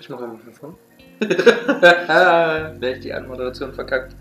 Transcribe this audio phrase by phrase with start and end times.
[0.00, 0.76] Ich mache mal von.
[1.20, 4.16] Wer ich die Anmoderation verkackt.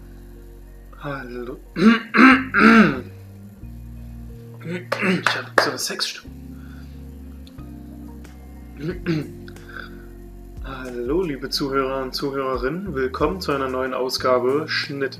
[1.01, 1.57] Hallo.
[4.65, 6.33] Ich habe so eine Sexstimme.
[10.65, 12.93] Hallo, liebe Zuhörer und Zuhörerinnen.
[12.93, 15.17] Willkommen zu einer neuen Ausgabe Schnitt.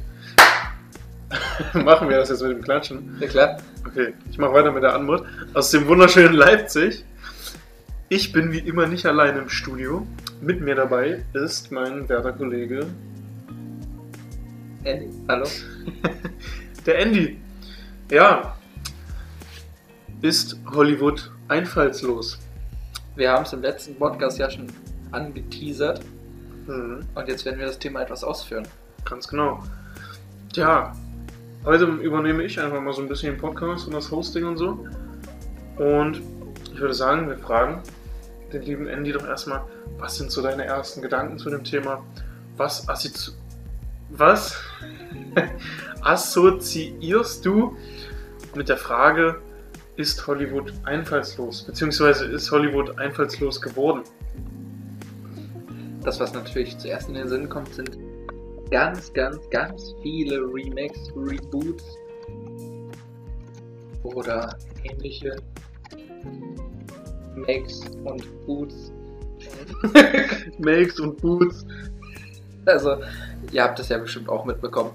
[1.73, 3.15] Machen wir das jetzt mit dem Klatschen?
[3.21, 3.57] Ja klar.
[3.87, 5.23] Okay, ich mache weiter mit der Anmut.
[5.53, 7.05] Aus dem wunderschönen Leipzig.
[8.09, 10.05] Ich bin wie immer nicht allein im Studio.
[10.41, 12.85] Mit mir dabei ist mein werter Kollege,
[14.84, 15.45] Andy, hallo.
[16.85, 17.38] der Andy.
[18.09, 18.55] Ja,
[20.21, 22.39] ist Hollywood einfallslos.
[23.15, 24.67] Wir haben es im letzten Podcast ja schon
[25.12, 26.02] angeteasert
[26.67, 28.67] Mhm, und jetzt werden wir das Thema etwas ausführen.
[29.03, 29.63] ganz genau.
[30.53, 30.95] Ja,
[31.65, 34.85] heute übernehme ich einfach mal so ein bisschen den Podcast und das Hosting und so.
[35.77, 36.21] Und
[36.71, 37.82] ich würde sagen, wir fragen
[38.51, 39.63] den lieben Andy doch erstmal,
[39.97, 42.03] was sind so deine ersten Gedanken zu dem Thema?
[42.57, 43.31] Was, assozi
[44.09, 44.57] was
[46.01, 47.77] assoziierst du
[48.55, 49.41] mit der Frage,
[49.95, 51.63] ist Hollywood einfallslos?
[51.63, 54.03] Beziehungsweise ist Hollywood einfallslos geworden?
[56.03, 57.97] Das, was natürlich zuerst in den Sinn kommt, sind
[58.71, 61.83] ganz, ganz, ganz viele Remakes, Reboots
[64.03, 65.35] oder ähnliche
[67.41, 68.91] Makes und Boots.
[70.59, 71.66] Makes und Boots.
[72.66, 72.97] Also,
[73.51, 74.91] ihr habt das ja bestimmt auch mitbekommen.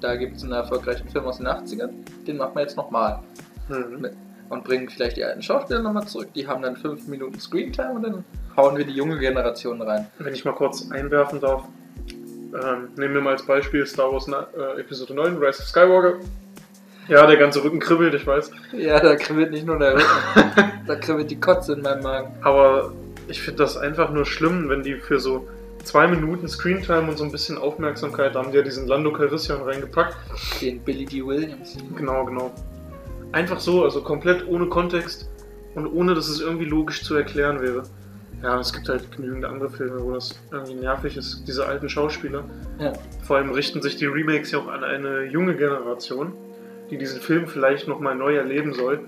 [0.00, 1.90] Da gibt es einen erfolgreichen Film aus den 80ern,
[2.26, 3.20] den machen wir jetzt nochmal.
[3.68, 4.08] Mhm.
[4.48, 6.28] Und bringen vielleicht die alten Schauspieler nochmal zurück.
[6.34, 8.24] Die haben dann 5 Minuten Screentime und dann
[8.56, 10.08] hauen wir die junge Generation rein.
[10.18, 11.64] Wenn ich mal kurz einwerfen darf,
[12.08, 16.18] ähm, nehmen wir mal als Beispiel Star Wars äh, Episode 9, Rise of Skywalker.
[17.10, 18.52] Ja, der ganze Rücken kribbelt, ich weiß.
[18.72, 20.06] Ja, da kribbelt nicht nur der Rücken,
[20.86, 22.32] da kribbelt die Kotze in meinem Magen.
[22.42, 22.92] Aber
[23.26, 25.48] ich finde das einfach nur schlimm, wenn die für so
[25.82, 29.60] zwei Minuten Screentime und so ein bisschen Aufmerksamkeit, da haben die ja diesen Lando Calrissian
[29.60, 30.16] reingepackt.
[30.60, 31.26] Den Billy D.
[31.26, 31.76] Williams.
[31.96, 32.52] Genau, genau.
[33.32, 35.28] Einfach so, also komplett ohne Kontext
[35.74, 37.82] und ohne, dass es irgendwie logisch zu erklären wäre.
[38.40, 42.44] Ja, es gibt halt genügend andere Filme, wo das irgendwie nervig ist, diese alten Schauspieler.
[42.78, 42.92] Ja.
[43.22, 46.32] Vor allem richten sich die Remakes ja auch an eine junge Generation,
[46.90, 49.00] die diesen Film vielleicht nochmal neu erleben soll.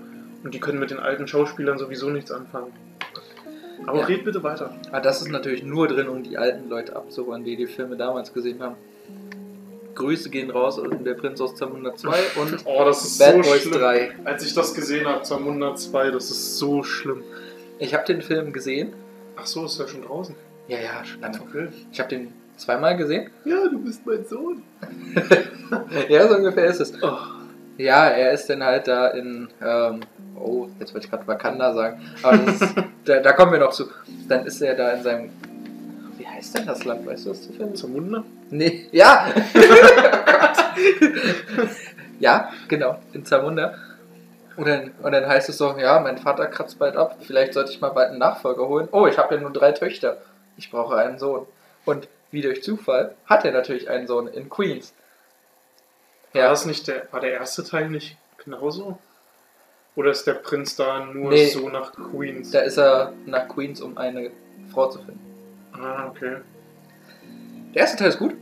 [0.43, 2.73] Und die können mit den alten Schauspielern sowieso nichts anfangen.
[3.85, 4.05] Aber Ja.
[4.05, 4.75] red bitte weiter.
[4.91, 8.33] Aber das ist natürlich nur drin, um die alten Leute abzuholen, die die Filme damals
[8.33, 8.75] gesehen haben.
[9.95, 13.49] Grüße gehen raus an der Prinz aus Zamunda 2 und Oh, das ist Bad so
[13.51, 13.73] Boys schlimm.
[13.79, 14.11] 3.
[14.25, 17.23] Als ich das gesehen habe, Zamunda 2, das ist so schlimm.
[17.79, 18.93] Ich habe den Film gesehen.
[19.35, 20.35] Ach so, ist ja schon draußen.
[20.67, 21.39] Ja, ja, schon lange.
[21.41, 21.67] Okay.
[21.91, 23.29] Ich habe den zweimal gesehen.
[23.45, 24.63] Ja, du bist mein Sohn.
[26.09, 26.93] Ja, so ungefähr ist es.
[27.01, 27.17] Oh.
[27.77, 30.01] Ja, er ist dann halt da in, ähm,
[30.35, 32.75] oh, jetzt wollte ich gerade Wakanda sagen, aber das ist,
[33.05, 33.85] da, da kommen wir noch zu.
[34.27, 35.29] Dann ist er da in seinem,
[36.17, 37.75] wie heißt denn das Land, weißt du das zufällig?
[37.75, 38.23] Zamunda?
[38.51, 39.25] Nee, ja!
[39.35, 39.61] oh
[42.19, 43.73] ja, genau, in Zamunda.
[44.55, 47.71] Und dann, und dann heißt es so, ja, mein Vater kratzt bald ab, vielleicht sollte
[47.71, 48.87] ich mal bald einen Nachfolger holen.
[48.91, 50.17] Oh, ich habe ja nur drei Töchter.
[50.57, 51.47] Ich brauche einen Sohn.
[51.85, 54.93] Und wie durch Zufall hat er natürlich einen Sohn in Queens.
[56.33, 58.97] War das nicht der, war der erste Teil nicht genauso?
[59.95, 61.47] Oder ist der Prinz da nur Nee.
[61.47, 62.51] so nach Queens?
[62.51, 64.31] Da ist er nach Queens, um eine
[64.71, 65.19] Frau zu finden.
[65.73, 66.37] ah, okay.
[67.75, 68.33] Der erste Teil ist gut.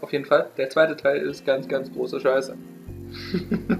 [0.00, 0.48] Auf jeden Fall.
[0.56, 2.56] Der zweite Teil ist ganz, ganz große Scheiße.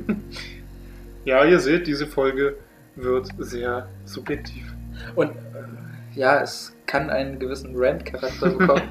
[1.27, 2.57] Ja, ihr seht, diese Folge
[2.97, 4.73] wird sehr subjektiv.
[5.15, 8.83] Und äh, ja, es kann einen gewissen Rant-Charakter bekommen.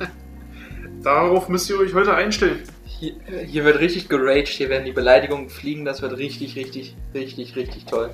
[1.04, 2.60] Darauf müsst ihr euch heute einstellen.
[3.00, 3.14] Hier,
[3.46, 7.86] hier wird richtig geraged, hier werden die Beleidigungen fliegen, das wird richtig, richtig, richtig, richtig
[7.86, 8.10] toll.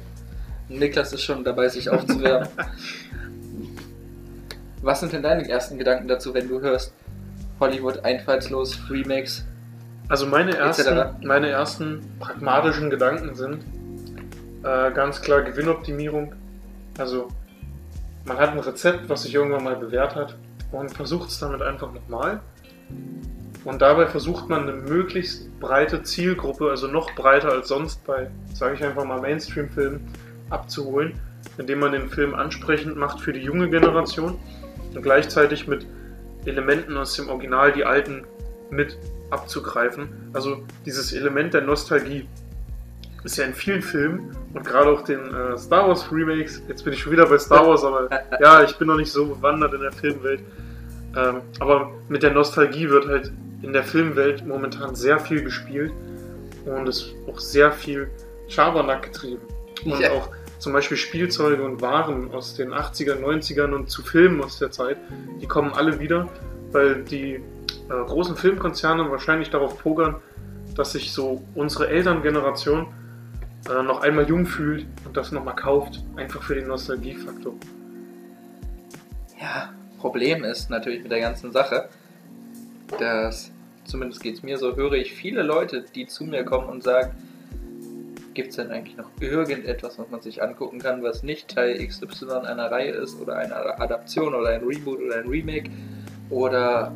[0.69, 2.47] Niklas ist schon dabei, sich aufzuwärmen.
[4.83, 6.93] Was sind denn deine ersten Gedanken dazu, wenn du hörst
[7.59, 9.43] Hollywood einfallslos, Remakes?
[10.07, 13.65] Also meine ersten, meine ersten pragmatischen Gedanken sind
[14.61, 16.35] äh, ganz klar Gewinnoptimierung.
[16.99, 17.29] Also
[18.25, 20.37] man hat ein Rezept, was sich irgendwann mal bewährt hat
[20.71, 22.41] und versucht es damit einfach nochmal.
[23.65, 28.75] Und dabei versucht man eine möglichst breite Zielgruppe, also noch breiter als sonst bei, sage
[28.75, 30.07] ich einfach mal, Mainstream-Filmen
[30.51, 31.19] abzuholen,
[31.57, 34.37] indem man den Film ansprechend macht für die junge Generation
[34.93, 35.87] und gleichzeitig mit
[36.45, 38.23] Elementen aus dem Original die alten
[38.69, 38.97] mit
[39.31, 40.09] abzugreifen.
[40.33, 42.27] Also dieses Element der Nostalgie
[43.23, 46.93] ist ja in vielen Filmen und gerade auch den äh, Star Wars Remakes, jetzt bin
[46.93, 48.09] ich schon wieder bei Star Wars, aber
[48.39, 50.41] ja, ich bin noch nicht so bewandert in der Filmwelt.
[51.17, 53.31] Ähm, aber mit der Nostalgie wird halt
[53.65, 55.91] in der Filmwelt momentan sehr viel gespielt
[56.65, 58.09] und es ist auch sehr viel
[58.47, 59.41] Schabernack getrieben.
[59.83, 60.11] Und Ja.
[60.11, 60.29] auch
[60.59, 64.97] zum Beispiel Spielzeuge und Waren aus den 80er, 90ern und zu Filmen aus der Zeit,
[65.41, 66.29] die kommen alle wieder,
[66.71, 67.41] weil die äh,
[67.89, 70.15] großen Filmkonzerne wahrscheinlich darauf pokern,
[70.75, 72.87] dass sich so unsere Elterngeneration
[73.69, 77.53] äh, noch einmal jung fühlt und das nochmal kauft, einfach für den Nostalgiefaktor.
[79.41, 79.69] Ja,
[79.99, 81.89] Problem ist natürlich mit der ganzen Sache,
[82.99, 83.51] dass,
[83.85, 87.15] zumindest geht es mir so, höre ich viele Leute, die zu mir kommen und sagen,
[88.33, 92.31] gibt es denn eigentlich noch irgendetwas, was man sich angucken kann, was nicht Teil XY
[92.45, 95.71] einer Reihe ist oder eine Adaption oder ein Reboot oder ein Remake
[96.29, 96.93] oder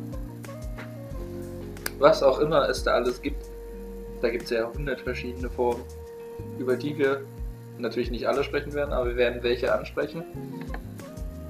[1.98, 3.42] was auch immer es da alles gibt.
[4.20, 5.82] Da gibt es ja hundert verschiedene Formen,
[6.58, 7.22] über die wir
[7.78, 10.22] natürlich nicht alle sprechen werden, aber wir werden welche ansprechen.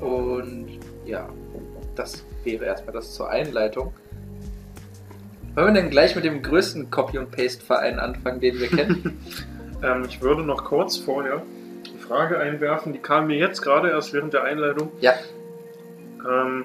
[0.01, 1.29] Und ja,
[1.97, 3.93] das wäre erstmal das zur Einleitung.
[5.61, 9.21] Wollen wir denn gleich mit dem größten Copy- und Paste-Verein anfangen, den wir kennen?
[9.83, 11.43] ähm, ich würde noch kurz vorher
[11.85, 14.91] die Frage einwerfen, die kam mir jetzt gerade erst während der Einleitung.
[15.03, 15.13] Ja.
[16.27, 16.65] Ähm,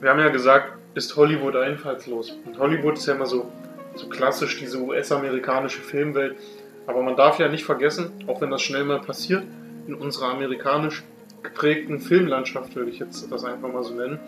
[0.00, 2.36] wir haben ja gesagt, ist Hollywood einfallslos.
[2.44, 3.48] Und Hollywood ist ja immer so,
[3.94, 6.34] so klassisch, diese US-amerikanische Filmwelt.
[6.88, 9.44] Aber man darf ja nicht vergessen, auch wenn das schnell mal passiert,
[9.86, 11.04] in unserer amerikanisch
[11.46, 14.18] geprägten Filmlandschaft, würde ich jetzt das einfach mal so nennen.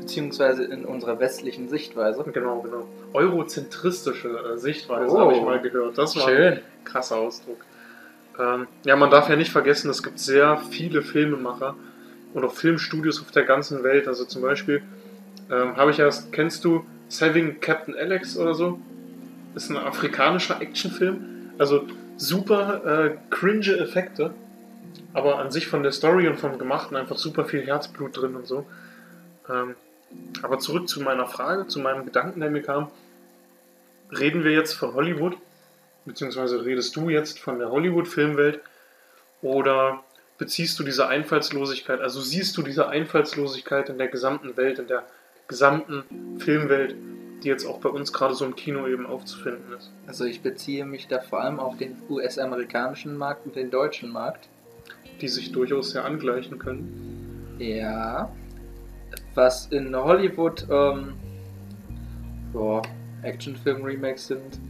[0.00, 2.24] Beziehungsweise in unserer westlichen Sichtweise.
[2.32, 2.86] Genau, genau.
[3.12, 5.18] Eurozentristische äh, Sichtweise Oh.
[5.20, 5.98] habe ich mal gehört.
[5.98, 6.52] Das war Schön.
[6.54, 7.58] ein krasser Ausdruck.
[8.38, 11.74] Ähm, ja, man darf ja nicht vergessen, es gibt sehr viele Filmemacher
[12.34, 14.06] und auch Filmstudios auf der ganzen Welt.
[14.08, 14.82] Also zum Beispiel
[15.50, 18.78] ähm, habe ich erst, kennst du Saving Captain Alex oder so?
[19.54, 21.50] Ist ein afrikanischer Actionfilm.
[21.58, 21.84] Also
[22.18, 24.32] super äh, cringe Effekte,
[25.12, 28.46] aber an sich von der Story und vom Gemachten einfach super viel Herzblut drin und
[28.46, 28.66] so.
[29.48, 29.74] Ähm,
[30.42, 32.90] aber zurück zu meiner Frage, zu meinem Gedanken, der mir kam.
[34.16, 35.36] Reden wir jetzt von Hollywood,
[36.04, 38.60] beziehungsweise redest du jetzt von der Hollywood-Filmwelt
[39.42, 40.02] oder
[40.38, 45.04] beziehst du diese Einfallslosigkeit, also siehst du diese Einfallslosigkeit in der gesamten Welt, in der
[45.48, 46.94] gesamten Filmwelt,
[47.42, 49.90] die jetzt auch bei uns gerade so im Kino eben aufzufinden ist?
[50.06, 54.48] Also ich beziehe mich da vor allem auf den US-amerikanischen Markt und den deutschen Markt.
[55.20, 57.56] Die sich durchaus sehr angleichen können.
[57.58, 58.30] Ja.
[59.34, 61.14] Was in Hollywood ähm,
[62.54, 62.82] ja,
[63.22, 64.60] Actionfilm-Remakes sind.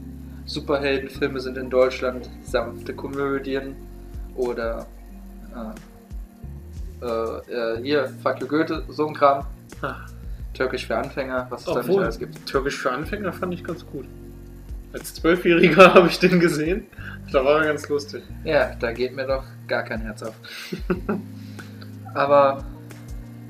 [0.45, 3.75] Superheldenfilme sind in Deutschland sanfte Komödien
[4.37, 4.87] oder
[5.55, 9.45] äh, äh, äh, hier, Fuck you Goethe, so ein Kram.
[9.83, 9.97] Ah.
[10.55, 12.47] Türkisch für Anfänger, was es da nicht Obwohl, alles gibt.
[12.47, 14.07] Türkisch für Anfänger fand ich ganz gut.
[14.97, 16.87] Als Zwölfjähriger habe ich den gesehen.
[17.31, 18.23] Da war er ganz lustig.
[18.45, 20.35] Ja, da geht mir doch gar kein Herz auf.
[22.15, 22.65] Aber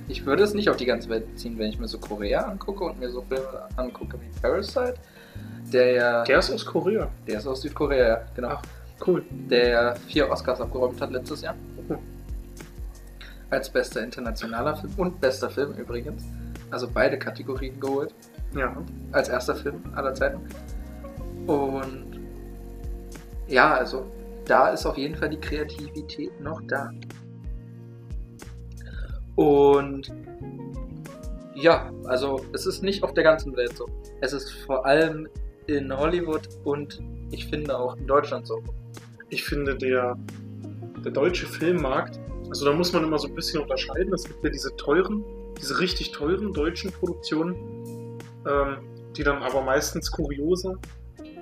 [0.08, 2.84] ich würde es nicht auf die ganze Welt beziehen, wenn ich mir so Korea angucke
[2.84, 4.94] und mir so Filme angucke wie Parasite,
[5.72, 6.24] der ja.
[6.24, 7.08] Der ist aus Korea.
[7.26, 8.48] Der ist aus Südkorea, ja, genau.
[8.48, 8.62] Ach.
[9.06, 9.22] Cool.
[9.30, 11.54] Der ja vier Oscars abgeräumt hat letztes Jahr.
[13.50, 16.24] Als bester internationaler Film und bester Film übrigens.
[16.70, 18.14] Also beide Kategorien geholt.
[18.56, 18.76] Ja.
[19.12, 20.40] Als erster Film aller Zeiten.
[21.46, 22.20] Und
[23.46, 24.06] ja, also
[24.44, 26.90] da ist auf jeden Fall die Kreativität noch da.
[29.36, 30.12] Und
[31.54, 33.88] ja, also es ist nicht auf der ganzen Welt so.
[34.20, 35.28] Es ist vor allem
[35.66, 37.00] in Hollywood und
[37.30, 38.62] ich finde auch in Deutschland so.
[39.28, 40.16] Ich finde, der,
[41.04, 44.12] der deutsche Filmmarkt, also da muss man immer so ein bisschen unterscheiden.
[44.14, 45.24] Es gibt ja diese teuren,
[45.60, 47.56] diese richtig teuren deutschen Produktionen,
[48.46, 48.78] ähm,
[49.16, 50.10] die dann aber meistens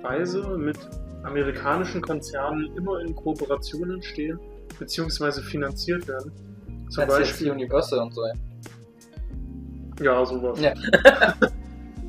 [0.05, 0.77] kurioserweise mit
[1.23, 4.39] amerikanischen Konzernen immer in Kooperationen stehen,
[4.77, 6.31] beziehungsweise finanziert werden.
[6.89, 8.21] Zum jetzt Beispiel, Universal und so.
[10.01, 10.25] ja?
[10.25, 10.59] sowas.
[10.59, 10.73] Ja.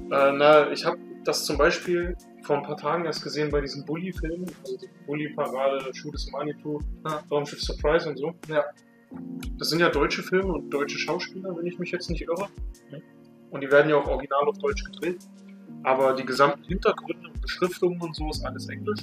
[0.09, 3.85] Äh, na, ich habe das zum Beispiel vor ein paar Tagen erst gesehen bei diesen
[3.85, 7.25] Bully-Filmen, also die Bully-Parade, Shoot is Manitou, Ja.
[7.29, 8.33] Raumschiff Surprise und so.
[8.49, 8.63] Ja.
[9.59, 12.47] Das sind ja deutsche Filme und deutsche Schauspieler, wenn ich mich jetzt nicht irre.
[13.51, 15.19] Und die werden ja auch original auf Deutsch gedreht.
[15.87, 19.01] Aber die gesamten Hintergründe und Beschriftungen und so ist alles Englisch.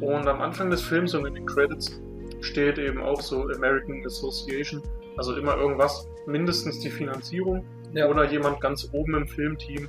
[0.00, 2.00] Und am Anfang des Films und in den Credits
[2.40, 4.82] steht eben auch so American Association,
[5.16, 8.08] also immer irgendwas, mindestens die Finanzierung Ja.
[8.08, 9.88] oder jemand ganz oben im Filmteam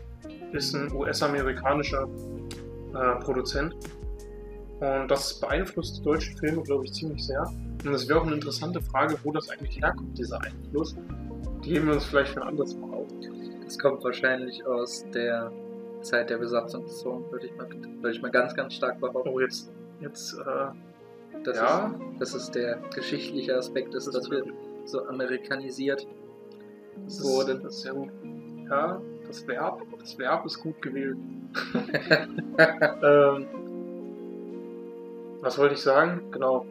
[0.51, 2.07] ist ein US-amerikanischer
[2.93, 3.73] äh, Produzent.
[4.79, 7.41] Und das beeinflusst die deutschen Filme, glaube ich, ziemlich sehr.
[7.83, 10.95] Und es wäre auch eine interessante Frage, wo das eigentlich herkommt, dieser Einfluss.
[11.63, 13.07] Die heben wir uns vielleicht für ein anderes Mal auf.
[13.63, 15.51] Das kommt wahrscheinlich aus der
[16.01, 19.29] Zeit der Besatzungszone, würde ich mal, würde ich mal ganz, ganz stark behaupten.
[19.29, 21.87] Oh, jetzt, jetzt, äh, Das, Ja.
[21.87, 24.43] ist, das ist der geschichtliche Aspekt, ist, Das dass ist wir
[24.85, 26.05] so amerikanisiert
[27.05, 27.63] das ist, wurden.
[27.63, 28.09] das ist sehr gut.
[28.69, 31.17] Ja, das Verb, das Verb ist gut gewählt.
[33.03, 33.45] ähm,
[35.41, 36.21] was wollte ich sagen?
[36.31, 36.65] Genau.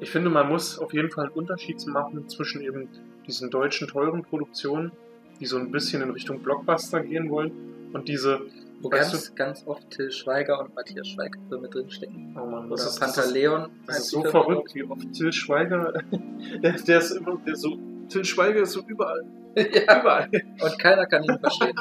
[0.00, 2.88] ich finde, man muss auf jeden Fall einen Unterschied machen zwischen eben
[3.26, 4.92] diesen deutschen teuren Produktionen,
[5.40, 7.52] die so ein bisschen in Richtung Blockbuster gehen wollen,
[7.92, 8.40] und diese,
[8.84, 12.36] Wo Weißt ganz, ganz oft Till Schweiger und Matthias Schweiger Filme drinstecken.
[12.38, 13.70] oh Mann, Oder das ist, das ist, Pantaleon.
[13.86, 15.90] das ist so verrückt, wie oft Till Schweiger,
[16.62, 17.78] der, der ist immer, der so,
[18.10, 19.24] Till Schweiger ist so überall,
[19.56, 20.28] ja, überall.
[20.60, 21.74] und keiner kann ihn verstehen.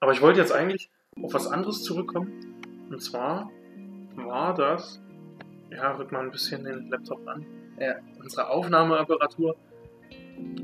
[0.00, 2.86] Aber ich wollte jetzt eigentlich auf was anderes zurückkommen.
[2.90, 3.50] Und zwar
[4.16, 5.00] war das,
[5.70, 7.44] ja, rück mal ein bisschen den Laptop an,
[7.78, 7.96] Ja.
[8.20, 9.56] unsere Aufnahmeapparatur.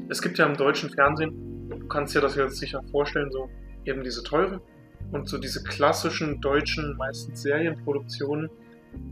[0.08, 3.48] Es gibt ja im deutschen Fernsehen, du kannst dir das jetzt sicher vorstellen, so
[3.84, 4.60] eben diese teuren
[5.12, 8.50] und so diese klassischen deutschen, meistens Serienproduktionen.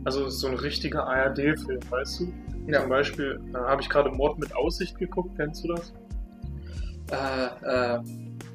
[0.05, 2.33] Also so ein richtiger ARD-Film, weißt du?
[2.66, 2.81] Ja.
[2.81, 5.93] Zum Beispiel äh, habe ich gerade Mord mit Aussicht geguckt, kennst du das?
[7.11, 8.00] Äh, äh,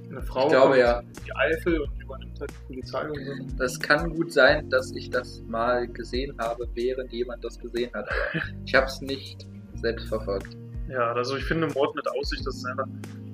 [0.10, 1.02] Eine Frau Ich glaube, ja.
[1.26, 3.58] die Eifel und übernimmt halt die Polizei und so.
[3.58, 8.06] das kann gut sein, dass ich das mal gesehen habe, während jemand das gesehen hat.
[8.10, 10.58] Aber ich habe es nicht selbst verfolgt.
[10.90, 12.88] Ja, also ich finde Mord mit Aussicht, das ist einfach,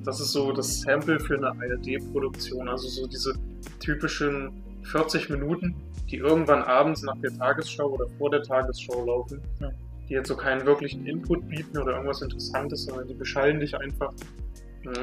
[0.04, 2.70] das ist so das Sample für eine ARD-Produktion.
[2.70, 3.34] Also so diese
[3.80, 4.51] typischen
[4.88, 5.75] 40 Minuten,
[6.10, 9.72] die irgendwann abends nach der Tagesschau oder vor der Tagesschau laufen, Ja.
[10.08, 14.13] die jetzt so keinen wirklichen Input bieten oder irgendwas Interessantes, sondern die beschallen dich einfach.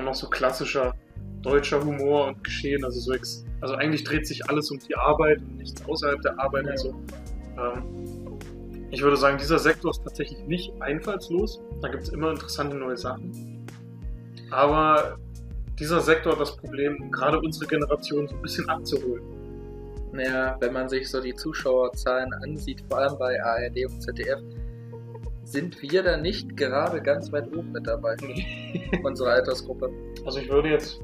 [0.03, 0.95] Noch so klassischer
[1.43, 2.85] deutscher Humor und Geschehen.
[2.85, 6.39] Also so ex also eigentlich dreht sich alles um die Arbeit und nichts außerhalb der
[6.41, 6.71] Arbeit Ja.
[6.73, 6.95] und so.
[7.59, 8.39] Ähm,
[8.91, 11.61] ich würde sagen, dieser Sektor ist tatsächlich nicht einfallslos.
[11.83, 13.67] Da gibt es immer interessante neue Sachen.
[14.51, 15.19] Aber
[15.79, 19.23] dieser Sektor hat das Problem, gerade unsere Generation so ein bisschen abzuholen.
[20.15, 24.41] Naja, wenn man sich so die Zuschauerzahlen ansieht, vor allem bei ARD und ZDF,
[25.43, 28.17] sind wir da nicht gerade ganz weit oben mit dabei.
[29.03, 29.91] Unsere Altersgruppe.
[30.25, 31.01] Also ich würde jetzt,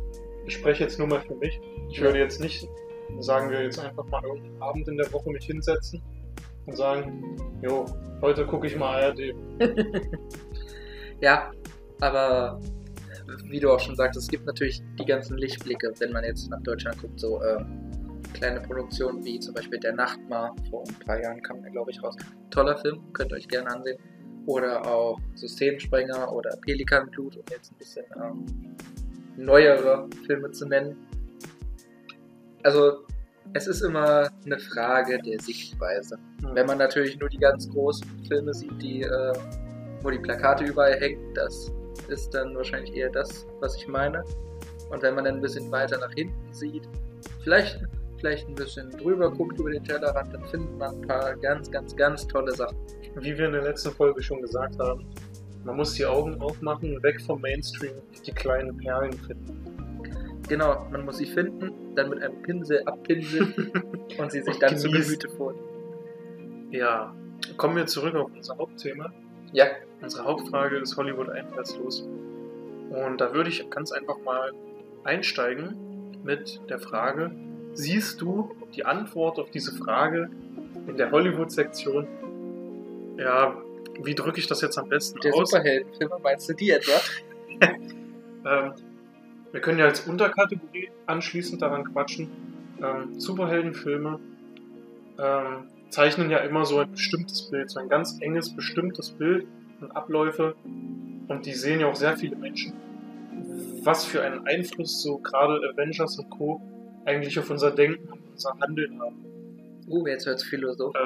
[0.46, 2.04] ich spreche jetzt nur mal für mich, ich Ja.
[2.04, 2.68] würde jetzt nicht,
[3.18, 6.00] sagen wir jetzt einfach mal irgendeinen Abend in der Woche mich hinsetzen
[6.66, 7.84] und sagen, jo,
[8.22, 9.34] heute gucke ich mal ARD.
[11.22, 11.50] Ja,
[12.00, 12.58] aber
[13.44, 16.62] wie du auch schon sagtest, es gibt natürlich die ganzen Lichtblicke, wenn man jetzt nach
[16.62, 17.89] Deutschland guckt, so ähm,
[18.32, 22.02] kleine Produktionen wie zum Beispiel Der Nachtmar, vor ein paar Jahren kam der, glaube ich,
[22.02, 22.16] raus.
[22.50, 23.98] Toller Film, könnt ihr euch gerne ansehen.
[24.46, 28.46] Oder auch Systemsprenger oder Pelikanblut, um jetzt ein bisschen ähm,
[29.36, 30.96] neuere Filme zu nennen.
[32.62, 33.04] Also,
[33.52, 36.18] es ist immer eine Frage der Sichtweise.
[36.54, 39.32] Wenn man natürlich nur die ganz großen Filme sieht, die, äh,
[40.02, 41.72] wo die Plakate überall hängen, das
[42.08, 44.22] ist dann wahrscheinlich eher das, was ich meine.
[44.90, 46.88] Und wenn man dann ein bisschen weiter nach hinten sieht,
[47.42, 47.80] vielleicht,
[48.20, 51.96] vielleicht ein bisschen drüber guckt über den Tellerrand, dann findet man ein paar ganz, ganz,
[51.96, 52.76] ganz tolle Sachen.
[53.16, 55.04] Wie wir in der letzten Folge schon gesagt haben,
[55.64, 60.40] man muss die Augen aufmachen, weg vom Mainstream, die kleinen Perlen finden.
[60.48, 63.72] Genau, man muss sie finden, dann mit einem Pinsel abpinseln
[64.18, 64.90] und sie sich dann zu.
[64.90, 65.56] Gemüte führen.
[66.70, 67.14] Ja,
[67.56, 69.12] kommen wir zurück auf unser Hauptthema.
[69.52, 69.66] Ja,
[70.02, 72.08] Unsere Hauptfrage ist Hollywood einfallslos.
[72.90, 74.52] Und da würde ich ganz einfach mal
[75.04, 77.30] einsteigen mit der Frage,
[77.80, 80.30] siehst du die Antwort auf diese Frage
[80.86, 82.06] in der Hollywood-Sektion?
[83.16, 83.56] Ja,
[84.02, 85.50] wie drücke ich das jetzt am besten der aus?
[85.50, 86.92] Superheldenfilme, meinst du die etwa?
[88.42, 88.72] Ähm,
[89.52, 92.30] wir können ja als Unterkategorie anschließend daran quatschen.
[92.82, 94.18] Ähm, Superheldenfilme
[95.18, 99.46] ähm, zeichnen ja immer so ein bestimmtes Bild, so ein ganz enges, bestimmtes Bild
[99.82, 100.54] und Abläufe.
[100.64, 102.72] Und die sehen ja auch sehr viele Menschen.
[103.82, 106.62] Was für einen Einfluss so gerade Avengers und Co.
[107.04, 109.24] eigentlich auf unser Denken und unser Handeln haben.
[109.88, 111.00] Uh, jetzt wird's philosophisch.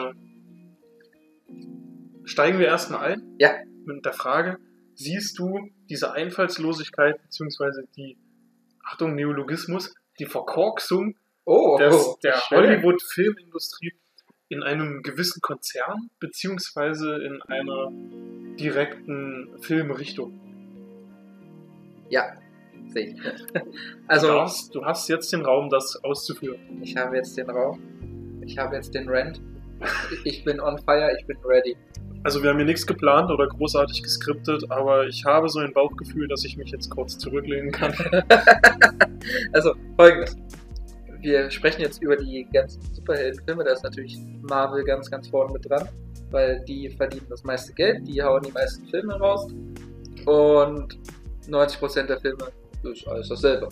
[1.49, 1.67] Ähm,
[2.25, 3.55] steigen wir erstmal ein Ja.
[3.85, 4.59] mit der Frage,
[4.95, 8.17] siehst du diese Einfallslosigkeit beziehungsweise die,
[8.85, 12.59] Achtung, Neologismus, die Verkorksung Oh, des, der schön.
[12.59, 13.93] Hollywood-Filmindustrie
[14.49, 17.91] in einem gewissen Konzern beziehungsweise in einer
[18.59, 20.41] direkten Filmrichtung?
[22.09, 22.37] Ja,
[22.91, 23.23] sehe ich.
[23.53, 23.61] du,
[24.09, 26.59] Also, darfst, du hast jetzt den Raum, das auszuführen.
[26.83, 27.81] ich habe jetzt den Raum.
[28.45, 29.41] Ich habe jetzt den Rent.
[30.25, 31.77] Ich bin on fire, ich bin ready.
[32.23, 36.27] Also wir haben hier nichts geplant oder großartig geskriptet, aber ich habe so ein Bauchgefühl,
[36.27, 37.93] dass ich mich jetzt kurz zurücklehnen kann.
[39.55, 40.37] Also, folgendes.
[41.21, 43.65] Wir sprechen jetzt über die ganzen Superheldenfilme.
[43.65, 45.89] Da ist natürlich Marvel ganz, ganz vorne mit dran,
[46.31, 49.51] weil die verdienen das meiste Geld, die hauen die meisten Filme raus.
[50.27, 50.99] Und
[51.49, 52.49] 90% der Filme
[52.91, 53.69] ist alles dasselbe.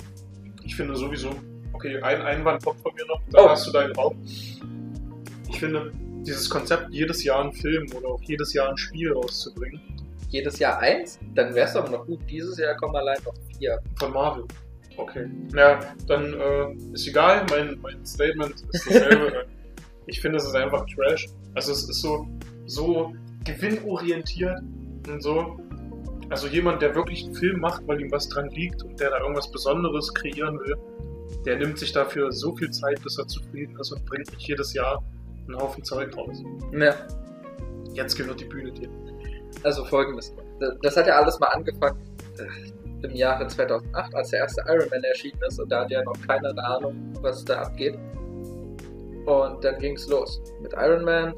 [0.65, 1.31] Ich finde sowieso,
[1.73, 3.49] okay, ein Einwand kommt von mir noch, dann Oh.
[3.51, 4.17] hast du deinen Raum.
[5.49, 5.93] Ich finde,
[6.25, 9.81] dieses Konzept, jedes Jahr einen Film oder auch jedes Jahr ein Spiel rauszubringen,
[10.31, 12.21] Jedes Jahr eins, dann wär's doch noch gut.
[12.31, 13.79] Dieses Jahr kommen allein noch vier.
[13.99, 14.45] von Marvel.
[14.97, 15.27] Okay.
[15.55, 19.47] Ja, dann äh, ist egal, mein, mein Statement ist dasselbe.
[20.07, 21.29] Ich finde, es ist einfach Trash.
[21.55, 22.27] Also es ist so,
[22.67, 23.13] so
[23.45, 24.59] gewinnorientiert
[25.09, 25.61] und so.
[26.33, 29.21] Also jemand, der wirklich einen Film macht, weil ihm was dran liegt und der da
[29.21, 30.77] irgendwas Besonderes kreieren will,
[31.45, 34.73] der nimmt sich dafür so viel Zeit, bis er zufrieden ist und bringt nicht jedes
[34.73, 35.05] Jahr
[35.47, 36.43] einen Haufen Zeug raus.
[36.73, 36.95] Ja.
[37.93, 38.89] Jetzt gehört die Bühne dir.
[39.63, 40.35] Also folgendes.
[40.81, 42.01] Das hat ja alles mal angefangen
[42.39, 46.03] äh, im Jahre 2008, als der erste Iron Man erschienen ist und da hatte ja
[46.03, 47.99] noch keiner eine Ahnung, was da abgeht.
[49.27, 51.35] Und dann ging es los mit Iron Man,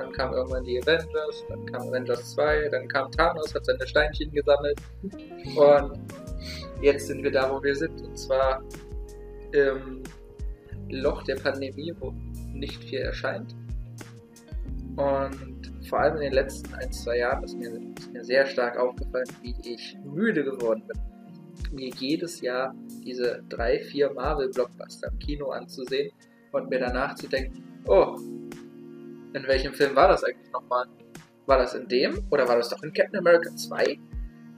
[0.00, 4.30] dann kam irgendwann die Avengers, dann kam Avengers 2, dann kam Thanos, hat seine Steinchen
[4.32, 4.80] gesammelt
[5.56, 5.98] und
[6.80, 8.62] jetzt sind wir da, wo wir sind und zwar
[9.52, 10.02] im
[10.88, 12.14] Loch der Pandemie, wo
[12.52, 13.54] nicht viel erscheint.
[14.96, 18.78] Und vor allem in den letzten ein, zwei Jahren ist mir, ist mir sehr stark
[18.78, 21.00] aufgefallen, wie ich müde geworden bin.
[21.72, 26.10] Mir jedes Jahr diese drei, vier Marvel-Blockbuster im Kino anzusehen
[26.52, 28.16] und mir danach zu denken, oh,
[29.34, 30.86] in welchem Film war das eigentlich nochmal?
[31.46, 32.24] War das in dem?
[32.30, 33.98] Oder war das doch in Captain America 2?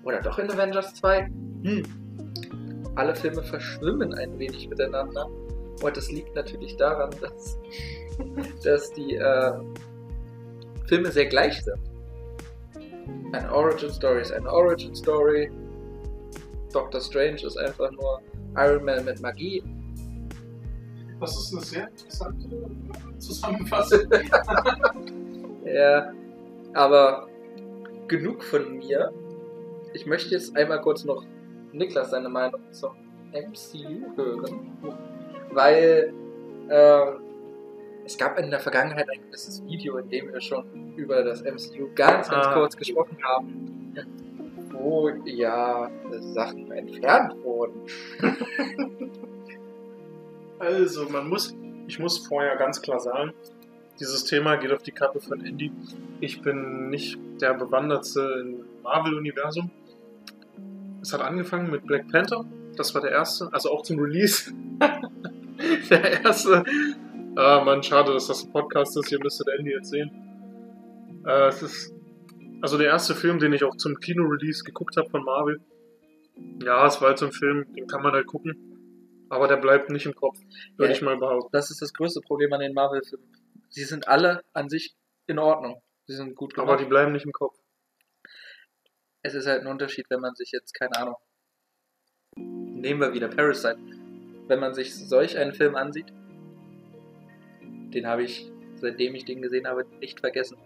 [0.05, 1.31] Oder doch in Avengers 2?
[1.65, 1.83] Hm.
[2.95, 5.27] Alle Filme verschwimmen ein wenig miteinander.
[5.83, 7.59] Und das liegt natürlich daran, dass,
[8.65, 9.53] dass die äh,
[10.87, 11.81] Filme sehr gleich sind.
[13.33, 15.51] Eine Origin Story ist eine Origin Story.
[16.73, 18.21] Doctor Strange ist einfach nur
[18.57, 19.63] Iron Man mit Magie.
[21.23, 22.49] Das ist eine sehr interessante
[23.19, 24.01] Zusammenfassung.
[25.65, 26.13] Ja,
[26.75, 27.29] aber
[28.09, 29.13] genug von mir.
[29.95, 31.25] Ich möchte jetzt einmal kurz noch
[31.73, 32.91] Niklas seine Meinung zum
[33.33, 34.73] MCU hören,
[35.53, 36.13] weil
[36.69, 37.01] äh,
[38.05, 41.89] es gab in der Vergangenheit ein gewisses Video, in dem wir schon über das MCU
[41.95, 42.55] ganz, ganz Ah.
[42.55, 43.95] kurz gesprochen haben,
[44.73, 45.89] wo ja
[46.35, 47.81] Sachen entfernt wurden.
[50.63, 51.57] Also, man muss,
[51.89, 53.33] ich muss vorher ganz klar sagen,
[53.99, 55.73] dieses Thema geht auf die Kappe von Andy.
[56.21, 59.73] Ich bin nicht der Bewandertste im Marvel-Universum.
[61.01, 62.45] Es hat angefangen mit Black Panther.
[62.77, 64.53] Das war der erste, also auch zum Release.
[65.91, 66.63] der erste.
[67.35, 69.11] Ah, Mann, schade, dass das ein Podcast ist.
[69.11, 70.13] Ihr müsstet Andy jetzt sehen.
[71.27, 71.93] Äh, es ist
[72.61, 75.61] also der erste Film, den ich auch zum Kino-Release geguckt habe von Marvel.
[76.65, 78.72] Ja, es war halt so ein Film, den kann man halt gucken.
[79.33, 80.39] Aber der bleibt nicht im Kopf,
[80.77, 80.97] würde Ja.
[80.97, 81.49] ich mal behaupten.
[81.53, 83.27] Das ist das größte Problem an den Marvel-Filmen.
[83.71, 84.95] Sie sind alle an sich
[85.27, 85.81] in Ordnung.
[86.07, 86.69] Sie sind gut gemacht.
[86.69, 87.57] Aber die bleiben nicht im Kopf.
[89.25, 91.15] es ist halt ein Unterschied, wenn man sich jetzt, keine Ahnung,
[92.37, 93.79] nehmen wir wieder Parasite.
[94.49, 96.13] Wenn man sich solch einen Film ansieht,
[97.95, 100.59] den habe ich, seitdem ich den gesehen habe, nicht vergessen.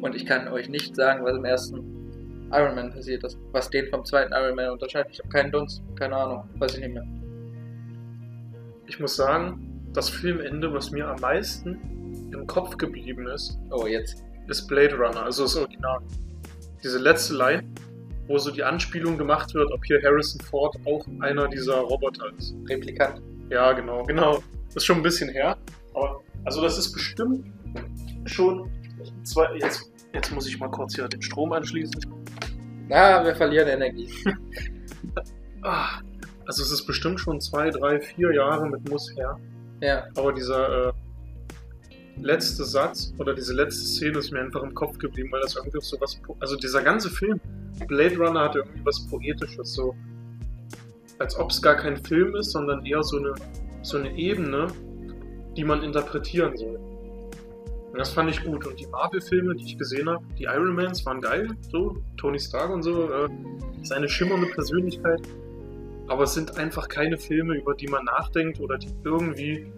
[0.00, 3.88] Und ich kann euch nicht sagen, was im ersten Iron Man passiert ist, was den
[3.88, 5.12] vom zweiten Iron Man unterscheidet.
[5.12, 7.21] Ich habe keinen Dunst, keine Ahnung, weiß ich nicht mehr.
[8.92, 14.22] Ich muss sagen, das Filmende, was mir am meisten im Kopf geblieben ist, Oh, jetzt.
[14.48, 16.00] ist Blade Runner, also das Original.
[16.84, 17.64] Diese letzte Line,
[18.26, 22.54] wo so die Anspielung gemacht wird, ob hier Harrison Ford auch einer dieser Roboter ist.
[22.68, 23.22] Replikant.
[23.48, 24.42] Ja, genau, genau.
[24.66, 25.56] Das ist schon ein bisschen her.
[25.94, 27.46] Aber, also das ist bestimmt
[28.26, 28.70] schon
[29.24, 29.56] zwei.
[29.56, 31.98] Jetzt, jetzt muss ich mal kurz hier den Strom anschließen.
[32.90, 34.10] Na, wir verlieren Energie.
[35.64, 36.00] Ah,
[36.46, 39.38] also es ist bestimmt schon zwei, drei, vier Jahre mit Muss her.
[39.80, 40.92] Ja, Aber dieser äh,
[42.20, 45.78] letzte Satz oder diese letzte Szene ist mir einfach im Kopf geblieben, weil das irgendwie
[45.80, 46.20] so was.
[46.40, 47.40] Also dieser ganze Film,
[47.88, 49.94] Blade Runner hat irgendwie was Poetisches, so.
[51.18, 53.34] Als ob es gar kein Film ist, sondern eher so eine,
[53.82, 54.68] so eine Ebene,
[55.56, 56.76] die man interpretieren soll.
[57.92, 58.66] Und das fand ich gut.
[58.66, 62.70] Und die Marvel-Filme, die ich gesehen habe, die Iron Mans waren geil, so, Tony Stark
[62.70, 63.28] und so, äh,
[63.82, 65.20] seine schimmernde Persönlichkeit.
[66.12, 69.72] Aber es sind einfach keine Filme, über die man nachdenkt oder die irgendwie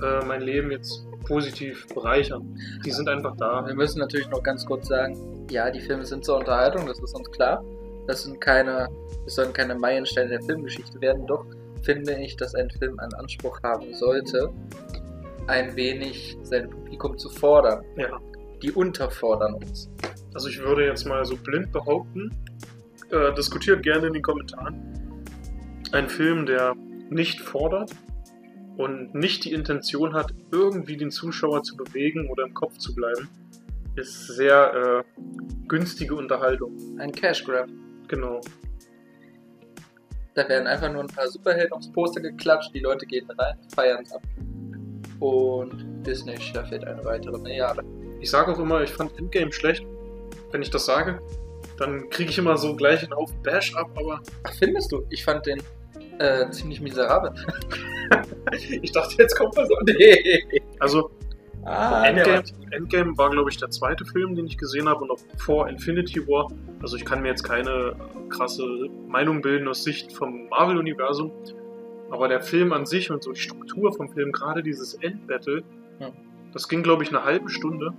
[0.00, 2.56] äh, mein Leben jetzt positiv bereichern.
[2.86, 3.66] Die sind einfach da.
[3.66, 7.12] Wir müssen natürlich noch ganz kurz sagen, ja, die Filme sind zur Unterhaltung, das ist
[7.16, 7.64] uns klar.
[8.06, 8.88] Das sind keine,
[9.24, 11.44] das sollen keine Meilensteine der Filmgeschichte werden, doch
[11.82, 14.52] finde ich, dass ein Film einen Anspruch haben sollte,
[15.48, 17.84] ein wenig sein Publikum zu fordern.
[17.96, 18.20] Ja.
[18.62, 19.90] Die unterfordern uns.
[20.32, 22.30] Also ich würde jetzt mal so blind behaupten,
[23.10, 25.01] äh, diskutiert gerne in den Kommentaren,
[25.92, 26.74] ein Film, der
[27.10, 27.92] nicht fordert
[28.76, 33.28] und nicht die Intention hat, irgendwie den Zuschauer zu bewegen oder im Kopf zu bleiben,
[33.96, 35.22] ist sehr äh,
[35.68, 36.98] günstige Unterhaltung.
[36.98, 37.68] Ein Cash Grab.
[38.08, 38.40] Genau.
[40.34, 44.02] Da werden einfach nur ein paar Superhelden aufs Poster geklatscht, die Leute gehen rein, feiern
[44.02, 44.22] es ab.
[45.20, 47.84] Und Disney staffelt eine weitere Milliarde.
[48.20, 49.84] Ich sage auch immer, ich fand Endgame schlecht.
[50.50, 51.20] Wenn ich das sage,
[51.78, 55.04] dann kriege ich immer so gleich einen Haufen Bash ab, aber Ach, findest du?
[55.10, 55.62] Ich fand den
[56.22, 57.32] äh, ziemlich miserabel.
[58.82, 59.84] ich dachte, jetzt kommt was an.
[59.86, 60.42] Nee.
[60.78, 61.10] Also,
[61.64, 65.18] Ah, Endgame, Endgame war, glaube ich, der zweite Film, den ich gesehen habe und noch
[65.38, 66.48] vor Infinity War.
[66.82, 67.94] Also, ich kann mir jetzt keine
[68.30, 68.64] krasse
[69.06, 71.30] Meinung bilden aus Sicht vom Marvel-Universum.
[72.10, 75.62] Aber der Film an sich und so die Struktur vom Film, gerade dieses Endbattle,
[76.00, 76.10] Ja.
[76.52, 77.92] das ging, glaube ich, eine halbe Stunde.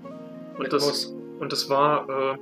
[0.55, 2.33] Und Mit das, und das war.
[2.33, 2.38] Äh,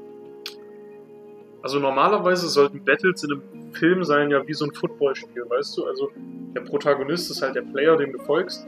[1.62, 5.86] also normalerweise sollten Battles in einem Film sein ja wie so ein Footballspiel, weißt du?
[5.86, 6.12] Also
[6.56, 8.68] der Protagonist ist halt der Player, dem du folgst,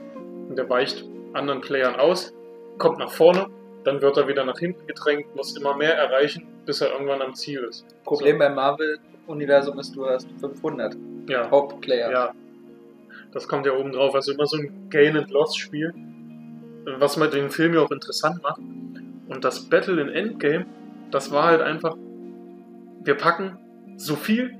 [0.49, 2.33] und der weicht anderen Playern aus,
[2.77, 3.47] kommt nach vorne,
[3.83, 7.33] dann wird er wieder nach hinten gedrängt, muss immer mehr erreichen, bis er irgendwann am
[7.33, 7.85] Ziel ist.
[8.03, 10.95] Problem beim Marvel-Universum ist, du hast 500
[11.27, 12.11] Ja, Hauptplayer.
[12.11, 12.31] ja.
[13.31, 14.13] Das kommt ja oben drauf.
[14.13, 15.93] Also immer so ein Gain-and-Loss-Spiel,
[16.99, 18.61] was man den Film ja auch interessant macht.
[19.27, 20.65] Und das Battle in Endgame,
[21.09, 21.97] das war halt einfach,
[23.03, 23.57] wir packen
[23.97, 24.53] so viel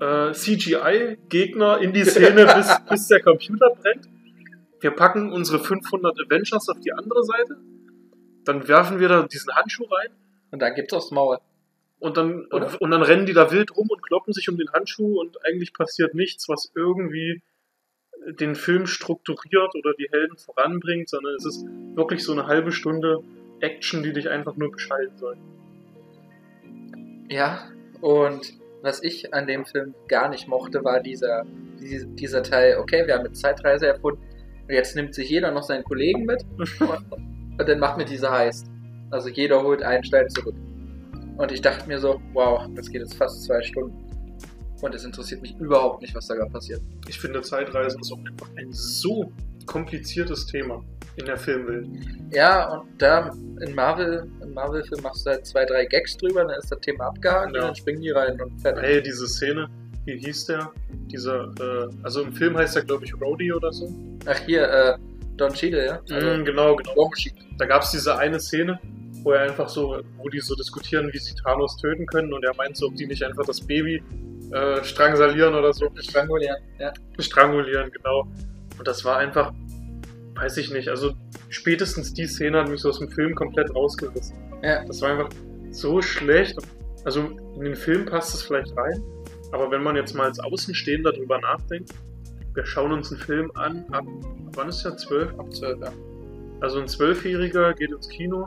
[0.00, 4.08] äh, CGI-Gegner in die Szene, bis, bis der Computer brennt.
[4.80, 7.56] Wir packen unsere 500 Avengers auf die andere Seite.
[8.44, 10.10] Dann werfen wir da diesen Handschuh rein.
[10.50, 11.38] Und dann gibt's aufs Maul.
[11.98, 12.80] Und dann, Oder?
[12.80, 15.72] und dann rennen die da wild rum und kloppen sich um den Handschuh und eigentlich
[15.72, 17.42] passiert nichts, was irgendwie
[18.26, 23.22] den Film strukturiert oder die Helden voranbringt, sondern es ist wirklich so eine halbe Stunde
[23.60, 25.36] Action, die dich einfach nur beschallen soll.
[27.28, 27.70] Ja,
[28.04, 31.44] und was ich an dem Film gar nicht mochte, war dieser,
[31.80, 34.20] die- dieser Teil, okay, wir haben eine Zeitreise erfunden
[34.68, 36.68] und jetzt nimmt sich jeder noch seinen Kollegen mit und,
[37.58, 38.66] und dann macht mir dieser Heist.
[39.10, 40.54] Also jeder holt einen Stein zurück.
[41.38, 43.96] Und ich dachte mir so, wow, das geht jetzt fast zwei Stunden.
[44.84, 46.82] Und es interessiert mich überhaupt nicht, was da gerade passiert.
[47.08, 49.32] Ich finde, Zeitreisen ist auch einfach ein so
[49.64, 50.84] kompliziertes Thema
[51.16, 51.86] in der Filmwelt.
[52.30, 53.30] Ja, und da
[53.62, 57.06] in Marvel, im Marvel-Film machst du halt zwei, drei Gags drüber, dann ist das Thema
[57.06, 57.60] abgehakt Ja.
[57.62, 58.82] und dann springen die rein und fertig.
[58.84, 59.68] Hey, diese Szene,
[60.04, 60.70] wie hieß der?
[61.10, 63.90] Dieser, äh, also im Film heißt er, glaube ich, Rhodey oder so.
[64.26, 64.98] Ach hier, äh,
[65.38, 66.00] Don Cheadle, ja?
[66.10, 67.10] Also, Mm, genau, genau.
[67.56, 68.78] Da gab es diese eine Szene,
[69.22, 72.54] wo er einfach so, wo die so diskutieren, wie sie Thanos töten können und er
[72.54, 74.02] meint so, ob die nicht einfach das Baby
[74.54, 75.90] äh, strangsalieren oder so.
[75.96, 76.92] Strangulieren, ja.
[77.18, 78.28] Strangulieren, genau.
[78.78, 79.52] Und das war einfach,
[80.34, 81.12] weiß ich nicht, also
[81.48, 84.36] spätestens die Szene hat mich so aus dem Film komplett rausgerissen.
[84.62, 84.84] Ja.
[84.84, 85.28] Das war einfach
[85.70, 86.56] so schlecht.
[87.04, 89.02] Also in den Film passt es vielleicht rein,
[89.52, 91.90] aber wenn man jetzt mal als Außenstehender drüber nachdenkt,
[92.54, 94.04] wir schauen uns einen Film an, ab,
[94.54, 95.38] wann ist der, 12?
[95.38, 95.92] Ab 12, ja.
[96.60, 98.46] Also ein Zwölfjähriger geht ins Kino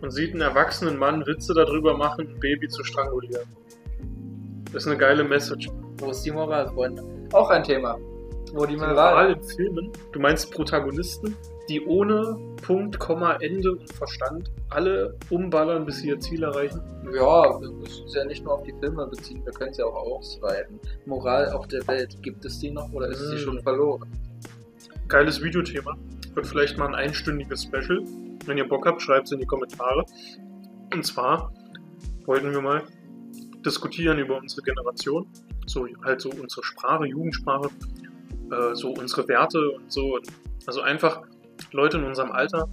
[0.00, 3.46] und sieht einen erwachsenen Mann Witze darüber machen, ein Baby zu strangulieren.
[4.74, 5.70] Das ist eine geile Message.
[5.98, 7.02] Wo ist die Moral, Freunde?
[7.32, 7.96] Auch ein Thema.
[8.52, 8.94] Wo die Die Moral.
[8.94, 11.36] Moral in Filmen, du meinst Protagonisten,
[11.68, 16.80] die ohne Punkt, Komma, Ende und Verstand alle umballern, bis sie ihr Ziel erreichen?
[17.12, 19.84] Ja, wir müssen es ja nicht nur auf die Filme beziehen, wir können es ja
[19.86, 20.80] auch ausweiten.
[21.06, 23.38] Moral auf der Welt, gibt es die noch oder ist sie Mm.
[23.38, 24.10] schon verloren?
[25.08, 25.96] Geiles Videothema.
[26.34, 28.02] Wird vielleicht mal ein einstündiges Special.
[28.46, 30.04] Wenn ihr Bock habt, schreibt es in die Kommentare.
[30.92, 31.52] Und zwar
[32.26, 32.82] wollten wir mal
[33.64, 35.26] diskutieren über unsere Generation.
[35.66, 37.70] So halt so unsere Sprache, Jugendsprache,
[38.50, 40.18] äh, so unsere Werte und so.
[40.66, 41.22] Also einfach
[41.72, 42.68] Leute in unserem Alter.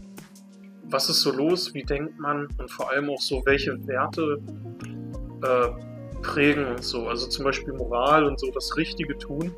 [0.84, 1.74] Was ist so los?
[1.74, 2.48] Wie denkt man?
[2.58, 4.40] Und vor allem auch so, welche Werte
[5.44, 7.08] äh, prägen uns so.
[7.08, 9.54] Also zum Beispiel Moral und so, das Richtige tun.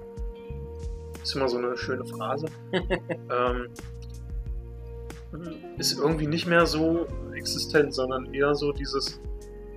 [1.21, 2.47] Ist immer so eine schöne Phrase.
[2.71, 3.69] ähm,
[5.77, 9.19] ist irgendwie nicht mehr so existent, sondern eher so dieses,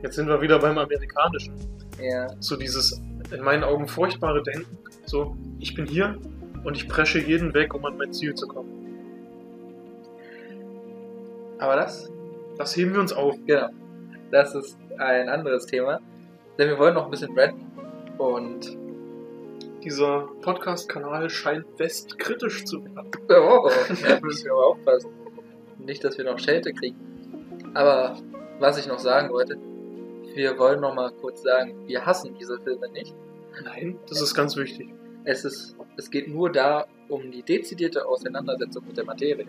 [0.06, 1.52] jetzt sind wir wieder beim Amerikanischen,
[2.00, 2.28] Ja.
[2.40, 3.00] so dieses
[3.32, 6.16] in meinen Augen furchtbare Denken, so ich bin hier
[6.64, 8.70] und ich presche jeden weg, um an mein Ziel zu kommen.
[11.58, 12.10] Aber das,
[12.58, 13.34] Das heben wir uns auf.
[13.46, 13.68] genau,
[14.30, 16.00] das ist ein anderes Thema.
[16.58, 17.66] Denn wir wollen noch ein bisschen ranten.
[18.18, 18.76] Und
[19.84, 23.10] Dieser Podcast-Kanal scheint westkritisch zu werden.
[23.30, 23.68] Oh,
[24.08, 25.10] da müssen wir aber aufpassen.
[25.78, 26.96] Nicht, dass wir noch Schelte kriegen.
[27.74, 28.16] Aber
[28.58, 29.56] was ich noch sagen wollte,
[30.36, 33.14] wir wollen noch mal kurz sagen, wir hassen diese Filme nicht.
[33.64, 34.88] Nein, das ist ganz wichtig.
[35.24, 39.46] Es, ist, es geht nur da um die dezidierte Auseinandersetzung mit der Materie.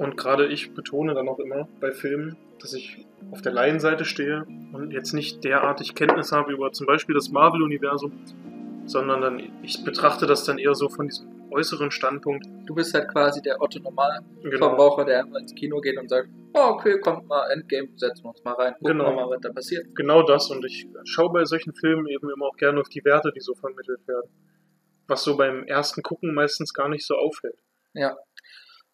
[0.00, 4.46] Und gerade ich betone dann auch immer bei Filmen, dass ich auf der Laienseite stehe
[4.72, 8.12] und jetzt nicht derartig Kenntnis habe über zum Beispiel das Marvel-Universum,
[8.86, 12.46] sondern dann ich betrachte das dann eher so von diesem äußeren Standpunkt.
[12.66, 16.28] Du bist halt quasi der Otto Genau, Normalverbraucher, der einfach ins Kino geht und sagt,
[16.54, 19.10] oh, okay, kommt mal Endgame, setzen wir uns mal rein, gucken Genau.
[19.10, 19.86] wir mal, was da passiert.
[19.94, 23.32] genau das und ich schaue bei solchen Filmen eben immer auch gerne auf die Werte,
[23.34, 24.30] die so vermittelt werden.
[25.08, 27.58] Was so beim ersten Gucken meistens gar nicht so auffällt.
[27.94, 28.16] Ja.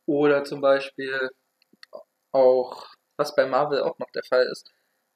[0.06, 1.30] Oder zum Beispiel
[2.32, 4.70] auch, was bei Marvel auch noch der Fall ist,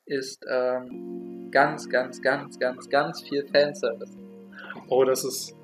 [0.06, 4.16] ist ähm, ganz, ganz, ganz, ganz, ganz viel Fanservice.
[4.88, 5.56] Oh, das ist.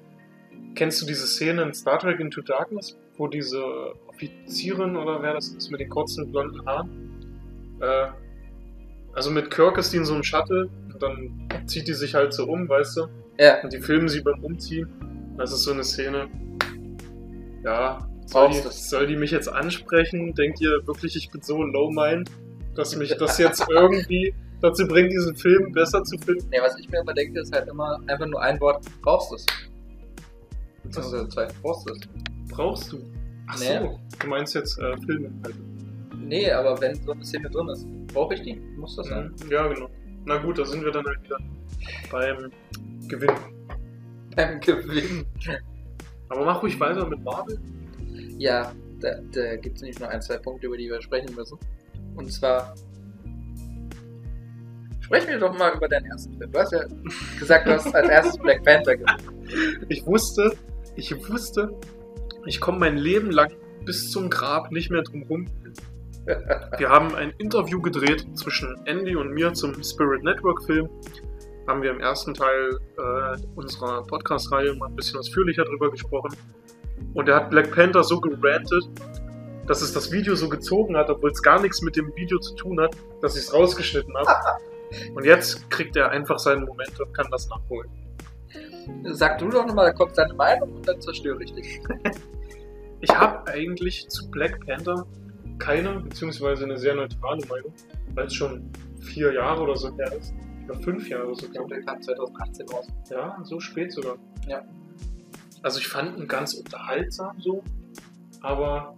[0.75, 3.63] Kennst du diese Szene in Star Trek Into Darkness, wo diese
[4.09, 7.79] Offizierin oder wer das ist mit den kurzen blonden Haaren?
[7.81, 8.09] Äh,
[9.15, 12.33] also mit Kirk ist die in so einem Shuttle und dann zieht die sich halt
[12.33, 13.07] so um, weißt du?
[13.39, 14.89] Ja, Und die filmen sie beim Umziehen.
[15.37, 16.29] Das ist so eine Szene.
[17.65, 20.35] Ja, soll die, soll die mich jetzt ansprechen?
[20.35, 22.31] Denkt ihr wirklich, ich bin so low-mind,
[22.75, 26.49] dass mich das jetzt irgendwie dazu bringt, diesen Film besser zu finden?
[26.51, 29.35] nee, was ich mir immer denke, ist halt immer einfach nur ein Wort, brauchst du
[29.37, 29.47] es.
[30.85, 32.01] Beziehungsweise zwei, brauchst du es.
[32.49, 32.99] Brauchst du?
[33.49, 33.79] Ach Nee.
[33.81, 35.55] so, du meinst jetzt äh, Filme halt.
[36.17, 38.55] Nee, aber wenn so eine Szene drin ist, brauche ich die?
[38.77, 39.35] Muss das sein?
[39.45, 39.51] Mhm.
[39.51, 39.89] Ja, genau.
[40.25, 41.39] Na gut, da sind wir dann halt wieder
[42.11, 42.51] beim
[43.09, 43.31] Gewinn.
[44.37, 45.27] Beim Gewinn.
[46.29, 47.59] Aber mach ruhig weiter mit Marvel.
[48.39, 51.59] Ja, da, da gibt es nämlich noch ein, zwei Punkte, über die wir sprechen müssen.
[52.17, 52.75] Und zwar.
[55.13, 56.51] Sprechen wir doch mal über deinen ersten Film.
[56.51, 56.85] Du hast ja
[57.39, 59.85] gesagt, du hast als erstes Black Panther gesehen.
[59.91, 60.57] Ich wusste,
[60.97, 61.69] ich wusste,
[62.47, 63.53] ich komme mein Leben lang
[63.85, 65.47] bis zum Grab nicht mehr drum rum.
[66.79, 70.89] Wir haben ein Interview gedreht zwischen Andy und mir zum Spirit Network Film.
[71.69, 76.35] Haben wir im ersten Teil äh, unserer Podcast-Reihe mal ein bisschen ausführlicher drüber gesprochen.
[77.13, 78.85] Und er hat Black Panther so gerantet,
[79.67, 82.55] dass es das Video so gezogen hat, obwohl es gar nichts mit dem Video zu
[82.55, 84.63] tun hat, dass ich es rausgeschnitten habe.
[85.15, 87.91] Und jetzt kriegt er einfach seinen Moment und kann das nachholen.
[89.05, 91.81] Sag du doch nochmal, da kommt deine Meinung und dann zerstöre ich dich.
[93.05, 95.05] Ich habe eigentlich zu Black Panther
[95.59, 97.73] keine, beziehungsweise eine sehr neutrale Meinung,
[98.15, 100.33] weil es schon vier Jahre oder so her ist.
[100.69, 101.53] Oder fünf Jahre Ich sogar.
[101.67, 102.87] glaube, der kam 2018 raus.
[103.11, 104.19] Ja, so spät sogar.
[104.47, 104.63] Ja.
[105.65, 107.65] Also ich fand ihn ganz unterhaltsam so,
[108.41, 108.97] aber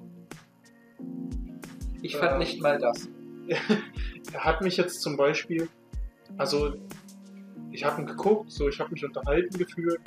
[2.02, 2.38] Ich fand Ähm.
[2.40, 3.08] nicht mal das.
[4.34, 5.66] er hat mich jetzt zum Beispiel,
[6.36, 6.74] also
[7.70, 10.00] ich habe ihn geguckt, so ich habe mich unterhalten gefühlt,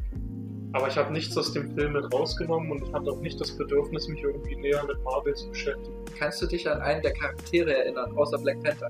[0.74, 3.58] aber ich habe nichts aus dem Film mit rausgenommen und ich hatte auch nicht das
[3.58, 5.96] Bedürfnis, mich irgendwie näher mit Marvel zu beschäftigen.
[6.18, 8.90] Kannst du dich an einen der Charaktere erinnern, außer Black Panther?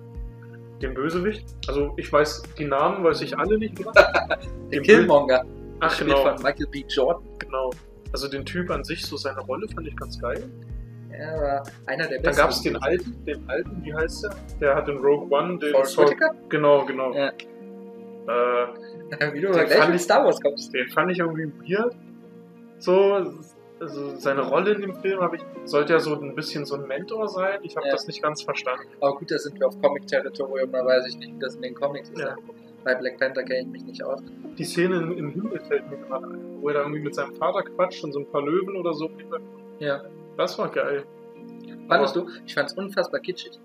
[0.82, 3.92] Den Bösewicht, also ich weiß die Namen, weiß ich alle nicht mehr.
[4.72, 5.44] Den Killmonger,
[5.80, 6.84] Ach genau, von Michael B.
[6.88, 7.24] Jordan.
[7.40, 7.72] genau.
[8.12, 10.50] Also den Typ an sich, so seine Rolle fand ich ganz geil.
[11.18, 12.42] Er war einer der Dann besten.
[12.42, 14.32] gab es den alten, den alten, wie heißt der?
[14.62, 16.34] Der hat in Rogue One den Whitaker?
[16.50, 17.14] Genau, genau.
[17.14, 17.30] Ja.
[17.30, 20.74] Äh, Wie du aber gleich fand mit ich- Star Wars kommst.
[20.74, 21.96] den fand ich irgendwie weird.
[22.80, 23.32] So,
[23.80, 26.88] also seine Rolle in dem Film habe ich, sollte ja so ein bisschen so ein
[26.88, 27.60] Mentor sein.
[27.64, 27.94] Ich habe Ja.
[27.94, 28.88] das nicht ganz verstanden.
[29.00, 31.76] Aber gut, da sind wir auf Comic-Territorium, da weiß ich nicht, wie das in den
[31.76, 32.20] Comics ist.
[32.20, 32.36] Ja.
[32.84, 34.22] Bei Black Panther kenne ich mich nicht aus.
[34.58, 37.34] Die Szene im, im Himmel fällt mir gerade ein, wo er da irgendwie mit seinem
[37.36, 39.10] Vater quatscht und so ein paar Löwen oder so.
[39.80, 40.02] Ja.
[40.38, 41.06] Das war geil.
[41.88, 42.30] Fandest du?
[42.46, 43.60] Ich fand's unfassbar kitschig.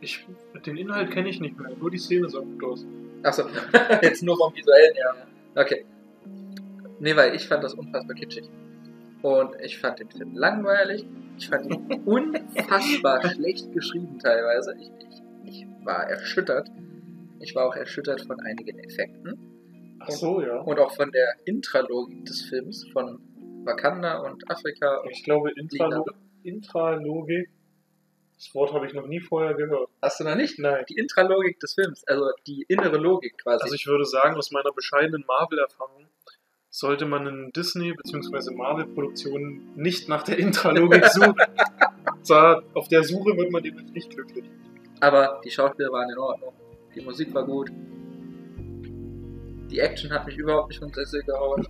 [0.00, 0.26] Ich,
[0.64, 2.86] den Inhalt kenne ich nicht mehr, nur die Szene sah gut aus.
[3.22, 3.42] Achso,
[4.02, 5.60] jetzt nur vom Visuellen, ja.
[5.60, 5.84] Okay.
[7.00, 8.48] Nee, weil ich fand das unfassbar kitschig.
[9.22, 11.04] Und ich fand den Film langweilig.
[11.38, 14.74] Ich fand ihn unfassbar schlecht geschrieben teilweise.
[14.80, 14.90] Ich,
[15.44, 16.70] ich, ich war erschüttert.
[17.40, 19.38] Ich war auch erschüttert von einigen Effekten.
[20.00, 20.60] Ach so, ja.
[20.60, 23.20] Und auch von der Intralogik des Films, von
[23.70, 24.98] Wakanda und Afrika.
[24.98, 27.50] Und Ich glaube, Intralogik, Intralogik,
[28.36, 29.88] das Wort habe ich noch nie vorher gehört.
[30.00, 30.58] Hast du noch nicht?
[30.58, 30.84] Nein.
[30.88, 33.62] Die Intralogik des Films, also die innere Logik quasi.
[33.64, 36.06] Also ich würde sagen, aus meiner bescheidenen Marvel-Erfahrung
[36.70, 38.54] sollte man in Disney- bzw.
[38.54, 41.34] Marvel-Produktionen nicht nach der Intralogik suchen.
[42.28, 44.44] da, auf der Suche wird man nämlich nicht glücklich.
[45.00, 46.54] Aber die Schauspieler waren in Ordnung.
[46.94, 47.70] Die Musik war gut.
[49.70, 51.66] Die Action hat mich überhaupt nicht vom Sessel gehauen.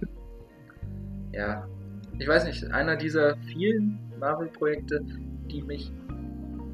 [1.33, 1.69] Ja.
[2.21, 5.01] Ich weiß nicht, einer dieser vielen Marvel-Projekte,
[5.51, 5.91] die mich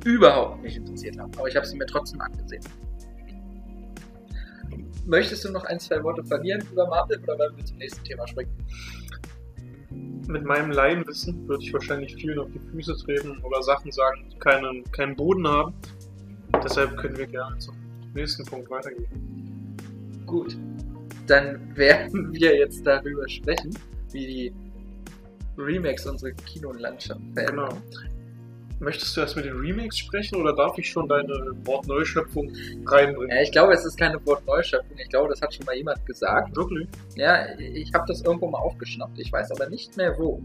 [0.04, 1.30] überhaupt nicht interessiert haben.
[1.38, 2.64] Aber ich habe sie mir trotzdem angesehen.
[5.04, 8.26] Möchtest du noch ein, zwei Worte verlieren über Marvel oder wollen wir zum nächsten Thema
[8.26, 8.50] springen?
[10.26, 14.38] Mit meinem Laienwissen würde ich wahrscheinlich vielen auf die Füße treten oder Sachen sagen, die
[14.40, 15.74] keinen, keinen Boden haben.
[16.64, 17.76] Deshalb können wir gerne zum
[18.14, 19.76] nächsten Punkt weitergehen.
[20.26, 20.58] Gut.
[21.28, 23.78] Dann werden wir jetzt darüber sprechen,
[24.10, 24.65] wie die
[25.58, 27.82] Remakes unsere Kinolandschaft verändern.
[27.90, 28.06] Genau.
[28.78, 32.52] Möchtest du erst mit den Remakes sprechen oder darf ich schon deine Wortneuschöpfung
[32.84, 33.34] reinbringen?
[33.34, 34.98] Ja, ich glaube, es ist keine Wortneuschöpfung.
[34.98, 36.54] Ich glaube, das hat schon mal jemand gesagt.
[36.54, 36.86] Wirklich?
[37.16, 39.18] Ja, ich habe das irgendwo mal aufgeschnappt.
[39.18, 40.42] Ich weiß aber nicht mehr wo.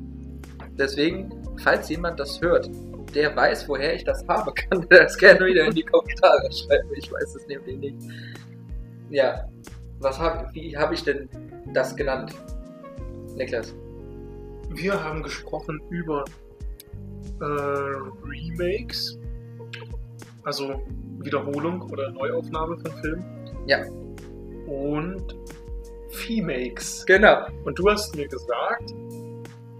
[0.78, 1.30] Deswegen,
[1.62, 2.70] falls jemand das hört,
[3.14, 6.90] der weiß, woher ich das habe, kann der das gerne wieder in die Kommentare schreiben.
[6.96, 7.98] Ich weiß es nämlich nicht.
[9.10, 9.46] Ja,
[10.00, 11.28] was hab, wie habe ich denn
[11.74, 12.34] das genannt?
[13.36, 13.76] Niklas.
[14.74, 16.24] Wir haben gesprochen über
[17.40, 19.20] äh, Remakes,
[20.44, 20.82] also
[21.20, 23.26] Wiederholung oder Neuaufnahme von Filmen.
[23.68, 23.86] Ja.
[24.68, 25.36] Und
[26.10, 27.06] Femakes.
[27.06, 27.46] Genau.
[27.66, 28.94] Und du hast mir gesagt,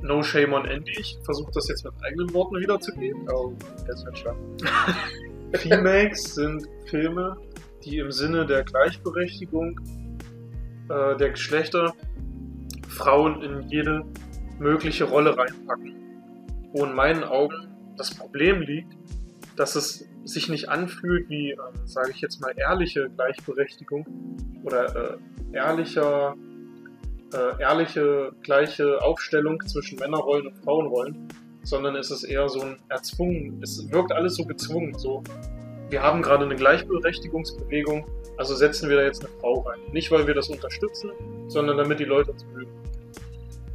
[0.02, 3.28] no shame on Andy, ich versuche das jetzt mit eigenen Worten wiederzugeben.
[3.30, 3.54] Oh,
[3.88, 4.36] das wird schon.
[5.54, 7.38] Remakes sind Filme,
[7.84, 9.80] die im Sinne der Gleichberechtigung
[10.90, 11.94] äh, der Geschlechter
[12.88, 14.04] Frauen in jede
[14.62, 15.96] mögliche Rolle reinpacken.
[16.72, 18.94] Wo in meinen Augen das Problem liegt,
[19.58, 24.06] dass es sich nicht anfühlt wie, äh, sage ich jetzt mal, ehrliche Gleichberechtigung
[24.64, 25.18] oder äh,
[25.52, 26.36] ehrlicher,
[27.34, 31.28] äh, ehrliche gleiche Aufstellung zwischen Männerrollen und Frauenrollen,
[31.64, 35.24] sondern es ist eher so ein erzwungen, es wirkt alles so gezwungen, so
[35.90, 38.06] wir haben gerade eine Gleichberechtigungsbewegung,
[38.38, 39.80] also setzen wir da jetzt eine Frau rein.
[39.92, 41.12] Nicht, weil wir das unterstützen,
[41.48, 42.81] sondern damit die Leute uns mögen.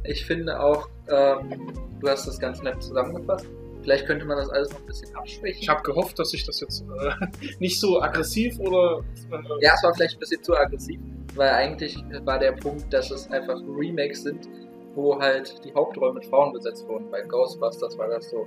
[0.07, 3.45] Ich finde auch, ähm, du hast das ganz nett zusammengefasst.
[3.81, 5.61] Vielleicht könnte man das alles noch ein bisschen abschwächen.
[5.61, 7.11] Ich habe gehofft, dass ich das jetzt äh,
[7.59, 9.03] nicht so aggressiv oder.
[9.31, 10.99] Äh, Ja, es war vielleicht ein bisschen zu aggressiv,
[11.35, 14.49] weil eigentlich war der Punkt, dass es einfach Remakes sind,
[14.95, 17.09] wo halt die Hauptrollen mit Frauen besetzt wurden.
[17.11, 18.45] Bei Ghostbusters war das so.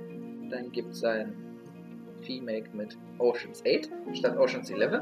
[0.49, 1.33] Dann gibt es ein
[2.27, 5.01] Remake mit Ocean's 8 statt Ocean's 11.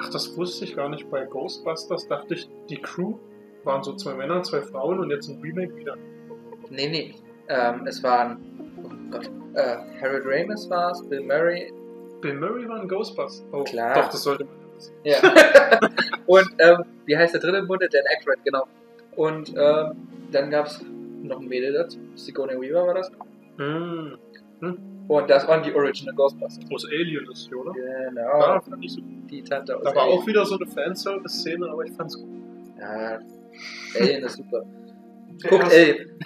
[0.00, 1.08] Ach, das wusste ich gar nicht.
[1.10, 3.18] Bei Ghostbusters dachte ich, die Crew
[3.64, 5.96] waren so zwei Männer, zwei Frauen und jetzt ein Remake wieder.
[6.70, 7.14] Nee, nee.
[7.48, 8.38] Ähm, es waren,
[8.82, 11.72] oh Gott, äh, Harold Ramis war es, Bill Murray.
[12.20, 13.44] Bill Murray war ein Ghostbusters.
[13.52, 13.94] Oh, Klar.
[13.94, 14.94] Doch, das sollte man wissen.
[15.04, 15.18] Ja.
[16.26, 17.88] Und ähm, wie heißt der dritte im Bunde?
[17.88, 18.64] Dan Aykroyd, genau.
[19.16, 20.82] Und ähm, dann gab es
[21.22, 21.98] noch ein Mädel dazu.
[22.14, 23.10] Sigourney Weaver war das.
[23.58, 24.14] Mm.
[25.08, 26.64] Und das waren die Original Ghostbusters.
[26.64, 27.72] Es Alien ist, hier, oder?
[27.72, 28.40] Genau.
[28.40, 29.00] Ja, fand ich so.
[29.30, 30.18] Die Tante aus Da war Alien.
[30.18, 32.28] auch wieder so eine Fanservice-Szene, aber ich fand's gut.
[32.78, 33.18] Ja,
[33.98, 34.64] Alien ist super.
[35.42, 36.18] Der Guckt erste- Alien.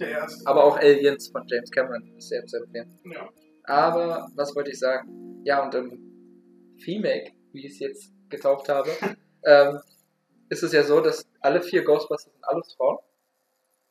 [0.00, 0.46] Der erste.
[0.46, 2.98] Aber auch Aliens von James Cameron ist sehr zu empfehlen.
[3.04, 3.28] Ja.
[3.64, 5.40] Aber, was wollte ich sagen?
[5.44, 8.90] Ja, und im Femake, wie ich es jetzt getauft habe,
[9.44, 9.80] ähm,
[10.48, 12.98] ist es ja so, dass alle vier Ghostbusters sind alles Frauen.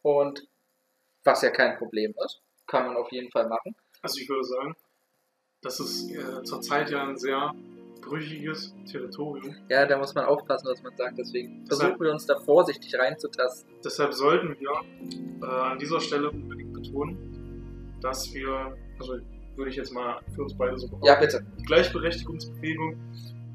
[0.01, 0.47] Und
[1.23, 3.75] was ja kein Problem ist, kann man auf jeden Fall machen.
[4.01, 4.75] Also ich würde sagen,
[5.61, 7.53] das ist äh, zurzeit ja ein sehr
[8.05, 9.55] brüchiges Territorium.
[9.69, 11.17] Ja, da muss man aufpassen, was man sagt.
[11.17, 13.69] Deswegen versuchen wir uns da vorsichtig reinzutasten.
[13.83, 14.69] Deshalb sollten wir
[15.41, 19.17] äh, an dieser Stelle unbedingt betonen, dass wir, also
[19.55, 21.45] würde ich jetzt mal für uns beide so behaupten, Ja, bitte.
[21.59, 22.95] die Gleichberechtigungsbewegung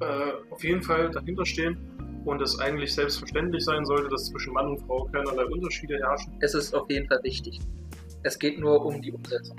[0.01, 1.77] äh, auf jeden Fall dahinter stehen
[2.25, 6.33] und es eigentlich selbstverständlich sein sollte, dass zwischen Mann und Frau keinerlei Unterschiede herrschen.
[6.41, 7.61] Es ist auf jeden Fall wichtig.
[8.23, 9.57] Es geht nur um die Umsetzung.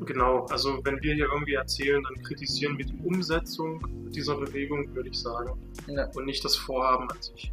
[0.00, 3.80] Genau, also wenn wir hier irgendwie erzählen, dann kritisieren wir die Umsetzung
[4.10, 5.52] dieser Bewegung, würde ich sagen,
[5.86, 6.08] Ja.
[6.14, 7.52] und nicht das Vorhaben an sich.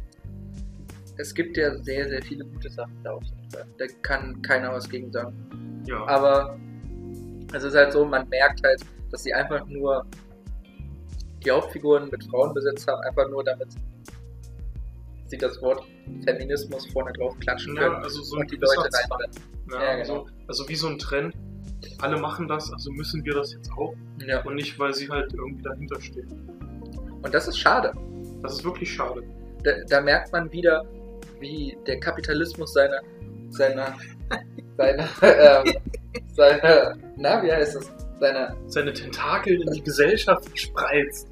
[1.18, 3.64] Es gibt ja sehr, sehr viele gute Sachen da auf jeden Fall.
[3.78, 5.82] Da kann keiner was gegen sagen.
[5.86, 6.58] Ja, Aber
[7.52, 10.04] es ist halt so, man merkt halt, dass sie einfach nur
[11.44, 13.68] die Hauptfiguren mit Frauen besetzt haben, einfach nur damit
[15.26, 15.82] sie das Wort
[16.24, 19.18] Feminismus vorne drauf klatschen ja können also so und die Leute Zwang.
[19.18, 19.36] reinrennen.
[19.70, 20.26] Ja, Ja, also, genau.
[20.48, 21.34] also wie so ein Trend.
[22.00, 23.94] Alle machen das, also müssen wir das jetzt auch.
[24.26, 24.42] Ja.
[24.42, 26.28] Und nicht, weil sie halt irgendwie dahinter stehen.
[27.22, 27.92] Und das ist schade.
[28.42, 29.22] Das ist wirklich schade.
[29.62, 30.84] Da, da merkt man wieder,
[31.40, 33.00] wie der Kapitalismus seine,
[33.50, 33.94] seine,
[34.76, 35.74] seine, ähm,
[36.34, 37.92] seine, na, wie heißt es?
[38.20, 41.28] Seine, Seine Tentakel in die Gesellschaft spreizt.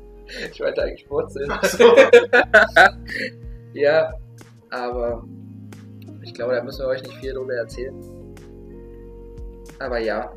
[0.52, 1.52] ich wollte eigentlich Wurzeln.
[1.62, 1.96] So.
[3.72, 4.12] Ja,
[4.70, 5.24] aber
[6.22, 7.94] ich glaube, da müssen wir euch nicht viel darüber erzählen.
[9.80, 10.32] Aber ja,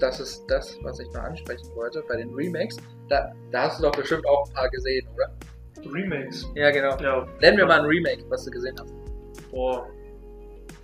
[0.00, 2.76] das ist das, was ich noch ansprechen wollte bei den Remakes.
[3.08, 5.30] Da, da hast du doch bestimmt auch ein paar gesehen, oder?
[5.92, 6.48] Remakes.
[6.54, 6.96] Ja, genau.
[7.00, 8.94] Ja, Nenn mir mal ein Remake, was du gesehen hast.
[9.50, 9.86] boah.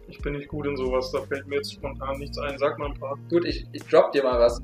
[0.08, 2.58] Ich bin nicht gut in sowas, da fällt mir jetzt spontan nichts ein.
[2.58, 3.16] Sag mal ein paar.
[3.30, 4.60] Gut, ich, ich drop dir mal was.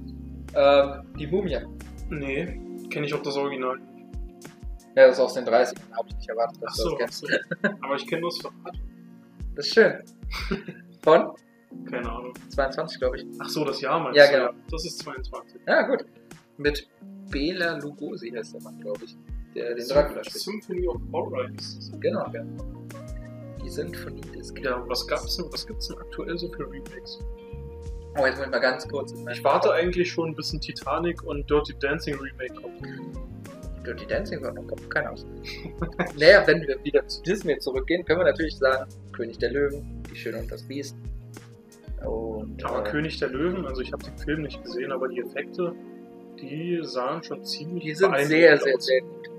[0.56, 1.58] Ähm, die Mumie.
[2.10, 3.78] Nee, kenne ich auch das Original.
[4.96, 7.22] Ja, das ist aus den 30ern, habe ich nicht erwartet, Ach dass du so, das
[7.24, 7.46] ach kennst.
[7.62, 7.68] so.
[7.82, 8.74] Aber ich kenne das Verrat.
[9.54, 10.02] Das ist schön.
[11.04, 11.30] Von
[11.90, 12.32] Keine Ahnung.
[12.50, 13.26] 22, glaube ich.
[13.38, 14.32] Ach so, das Jahr meinst Ja, du?
[14.32, 14.50] genau.
[14.70, 15.60] Das ist 22.
[15.66, 16.04] Ja, gut.
[16.58, 16.88] Mit
[17.30, 19.16] Bela Lugosi heißt der Mann, glaube ich.
[19.54, 20.42] Der den Dracula spielt.
[20.42, 21.90] Symphony of Horror das.
[22.00, 22.44] Genau, ja.
[23.64, 27.18] Die Symphonie des Ja, was gab's denn, was gibt's denn aktuell so für Remakes?
[28.18, 31.48] Oh, jetzt muss ich mal ganz kurz Ich warte eigentlich schon, bis ein Titanic und
[31.50, 32.80] Dirty Dancing Remake kommt.
[33.84, 35.26] Dirty Dancing war noch kommt keiner aus.
[36.18, 40.16] naja, wenn wir wieder zu Disney zurückgehen, können wir natürlich sagen, König der Löwen, Die
[40.16, 40.96] Schöne und das Biest.
[42.04, 45.20] Und Aber äh, König der Löwen, also ich habe den Film nicht gesehen, aber die
[45.20, 45.74] Effekte,
[46.40, 48.84] die sahen schon ziemlich die sind sehr, sehr, aus.
[48.84, 49.30] sehr gut.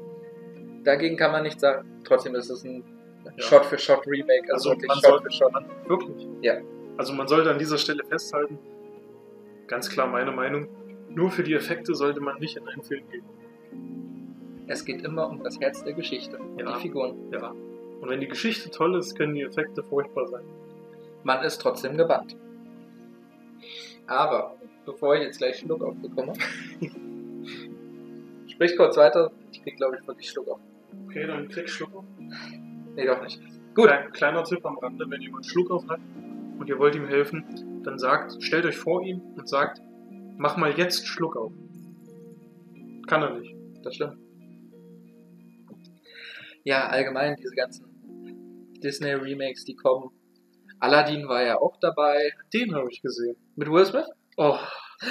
[0.84, 1.88] Dagegen kann man nicht sagen.
[2.04, 2.84] Trotzdem ist es ein
[3.36, 3.44] Ja.
[3.44, 5.54] Shot-für-Shot-Remake, also, Also wirklich man Shot soll- für Shot.
[5.88, 6.28] Wirklich?
[6.42, 6.56] Ja.
[6.98, 8.58] Also man sollte an dieser Stelle festhalten,
[9.68, 10.68] ganz klar meine Meinung,
[11.10, 13.24] nur für die Effekte sollte man nicht in einen Film gehen.
[14.68, 16.74] Es geht immer um das Herz der Geschichte, um Ja.
[16.74, 17.16] die Figuren.
[17.32, 17.52] Ja.
[18.02, 20.44] Und wenn die Geschichte toll ist, können die Effekte furchtbar sein.
[21.24, 22.36] Man ist trotzdem gebannt.
[24.08, 24.56] Aber,
[24.86, 26.34] bevor ich jetzt gleich Schluck aufbekomme,
[28.48, 29.32] sprich kurz weiter.
[29.52, 30.60] Ich krieg, glaube ich, wirklich Schluck auf.
[31.06, 32.06] Okay, dann krieg Schluck auf.
[32.96, 33.40] Nee, doch nicht.
[33.76, 33.86] Gut.
[33.86, 36.00] Klein, kleiner Tipp am Rande, wenn jemand Schluck auf hat
[36.58, 39.82] und ihr wollt ihm helfen, dann sagt, stellt euch vor ihn und sagt,
[40.38, 41.52] mach mal jetzt Schluck auf.
[43.08, 43.56] Kann er nicht.
[43.84, 44.18] Das stimmt.
[46.64, 47.86] Ja, allgemein diese ganzen
[48.84, 50.12] Disney-Remakes, die kommen.
[50.80, 52.32] Aladdin war ja auch dabei.
[52.54, 53.36] Den habe ich gesehen.
[53.56, 54.06] Mit Will Smith?
[54.38, 54.58] Oh,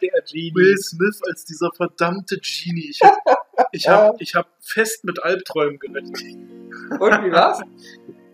[0.00, 0.52] Der Genie.
[0.54, 2.90] Will Smith als dieser verdammte Genie.
[2.90, 3.18] Ich, hab-
[3.72, 6.20] ich habe ich hab fest mit Albträumen gerechnet.
[7.00, 7.60] Und wie war's?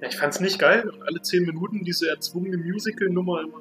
[0.01, 0.91] Ja, ich fand's nicht geil.
[1.07, 3.61] Alle zehn Minuten diese erzwungene Musical-Nummer immer.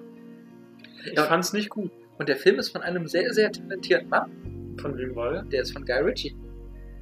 [1.06, 1.24] Ich Ja.
[1.26, 1.92] fand's nicht gut.
[2.18, 4.76] Und der Film ist von einem sehr, sehr talentierten Mann.
[4.80, 5.44] Von wem war der?
[5.44, 6.36] Der ist von Guy Ritchie.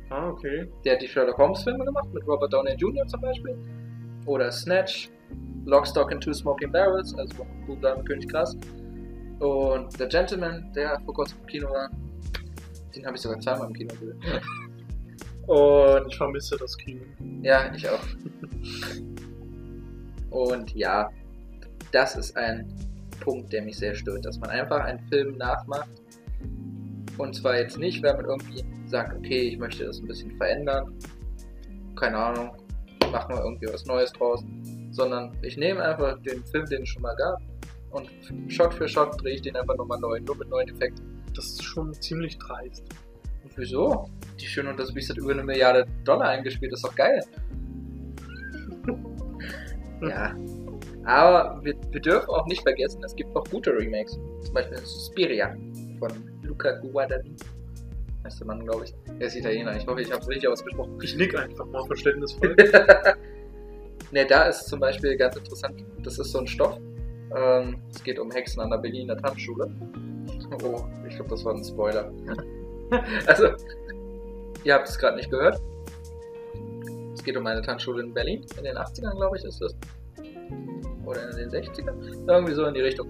[0.10, 0.70] Ah, okay.
[0.84, 3.08] Der hat die Sherlock Holmes Filme gemacht, mit Robert Downey Jr.
[3.08, 3.58] zum Beispiel.
[4.26, 5.10] Oder Snatch,
[5.66, 7.46] Lock, Stock and Two Smoking Barrels, also
[7.82, 8.56] Dame, König, Krass.
[9.40, 11.90] Und The Gentleman, der vor kurzem im Kino war.
[12.96, 14.20] Den habe ich sogar zweimal im Kino gesehen.
[15.48, 17.02] Und Ich vermisse das Kino.
[17.42, 18.00] ja, ich auch.
[20.32, 21.10] Und ja,
[21.92, 22.68] das ist ein
[23.20, 25.90] Punkt, der mich sehr stört, dass man einfach einen Film nachmacht.
[27.18, 30.94] Und zwar jetzt nicht, weil man irgendwie sagt, okay, ich möchte das ein bisschen verändern.
[31.96, 32.52] Keine Ahnung,
[33.16, 34.44] machen wir irgendwie was Neues draus.
[34.92, 37.42] Sondern ich nehme einfach den Film, den es schon mal gab,
[37.96, 38.10] und
[38.52, 41.24] Shot für Shot drehe ich den einfach nochmal neu, nur mit neuen Effekten.
[41.34, 42.84] Das ist schon ziemlich dreist.
[43.44, 44.10] Und wieso?
[44.40, 47.24] Die Schöne und das Biest hat über eine Milliarde Dollar eingespielt, das ist doch geil.
[50.02, 50.36] ja.
[51.06, 54.20] Aber wir, wir dürfen auch nicht vergessen, es gibt noch gute Remakes.
[54.44, 55.56] Zum Beispiel Suspiria
[56.00, 56.12] von
[56.42, 57.38] Luca Guadagnini.
[58.26, 58.94] Heißt der Mann, glaube ich.
[59.20, 59.78] Er ist Italiener.
[59.78, 60.98] Ich hoffe, ich habe es richtig ausgesprochen.
[61.04, 62.56] Ich nick einfach mal verständnisvoll.
[64.12, 66.80] ne, da ist zum Beispiel ganz interessant, das ist so ein Stoff.
[67.36, 69.70] Ähm, es geht um Hexen an der Berliner Tanzschule.
[70.64, 72.12] Oh, ich glaube, das war ein Spoiler.
[73.28, 73.50] also,
[74.64, 75.62] ihr habt es gerade nicht gehört.
[77.14, 78.44] Es geht um eine Tanzschule in Berlin.
[78.58, 79.76] In den 80ern, glaube ich, ist das.
[81.06, 82.28] Oder in den 60ern.
[82.28, 83.08] Irgendwie so in die Richtung.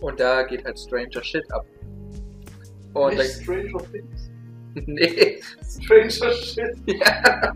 [0.00, 1.66] Und da geht halt Stranger Shit ab.
[2.94, 4.30] Und da, Stranger Things.
[4.86, 6.76] nee, Stranger Shit.
[6.86, 7.54] Ja.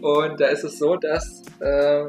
[0.00, 2.04] Und da ist es so, dass äh,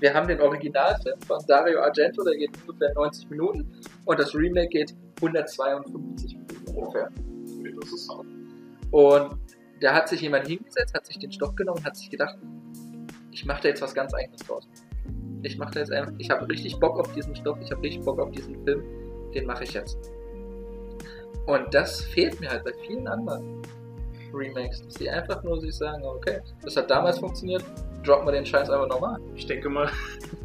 [0.00, 3.70] wir haben den Originalfilm von Dario Argento, der geht ungefähr 90 Minuten
[4.04, 7.10] und das Remake geht 152 Minuten ungefähr.
[8.90, 9.36] Und
[9.80, 12.36] da hat sich jemand hingesetzt, hat sich den Stoff genommen und hat sich gedacht,
[13.30, 14.68] ich mache da jetzt was ganz eigenes draus.
[15.42, 18.04] Ich mache da jetzt einfach, ich habe richtig Bock auf diesen Stoff, ich habe richtig
[18.04, 18.82] Bock auf diesen Film,
[19.34, 19.98] den mache ich jetzt.
[21.46, 23.62] Und das fehlt mir halt bei vielen anderen
[24.32, 27.64] Remakes, dass die einfach nur sich sagen, okay, das hat damals funktioniert,
[28.04, 29.18] droppen wir den Scheiß einfach nochmal.
[29.34, 29.90] Ich denke mal,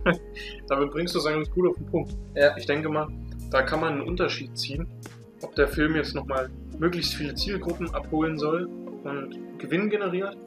[0.67, 2.15] damit bringst du es eigentlich gut auf den Punkt.
[2.35, 2.55] Ja.
[2.57, 3.07] Ich denke mal,
[3.51, 4.87] da kann man einen Unterschied ziehen,
[5.41, 8.67] ob der Film jetzt nochmal möglichst viele Zielgruppen abholen soll
[9.03, 10.37] und Gewinn generiert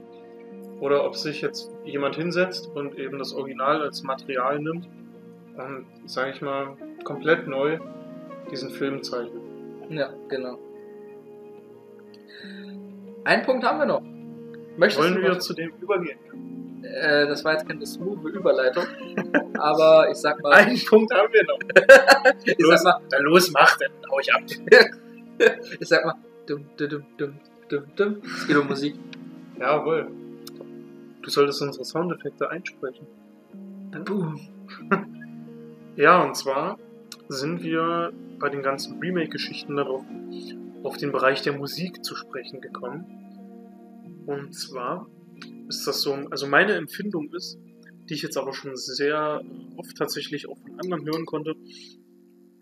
[0.80, 4.88] oder ob sich jetzt jemand hinsetzt und eben das Original als Material nimmt
[5.56, 7.78] und, sage ich mal, komplett neu
[8.50, 9.47] diesen Film zeichnet.
[9.90, 10.58] Ja, genau.
[13.24, 14.02] Einen Punkt haben wir noch.
[14.76, 16.18] Möchtest Wollen wir noch- zu dem übergehen?
[16.84, 18.84] äh, das war jetzt keine smooth Überleitung,
[19.58, 21.58] aber ich sag mal, Einen Punkt haben wir noch.
[22.44, 24.42] ich Los, sag mal, dann los, mach, dann hau ich ab.
[25.80, 26.14] ich sag mal,
[26.46, 27.34] dum, dum, dum, dum,
[27.68, 28.16] dum, dum.
[28.24, 28.94] Es geht um Musik.
[29.58, 30.08] Jawohl.
[31.22, 33.06] Du solltest unsere Soundeffekte einsprechen.
[34.04, 34.38] Boom.
[35.96, 36.78] Ja, und zwar
[37.28, 40.04] sind wir bei den ganzen Remake-Geschichten darauf
[40.82, 44.24] auf den Bereich der Musik zu sprechen gekommen.
[44.26, 45.08] Und zwar
[45.68, 47.58] ist das so, also meine Empfindung ist,
[48.08, 49.42] die ich jetzt aber schon sehr
[49.76, 51.54] oft tatsächlich auch von anderen hören konnte,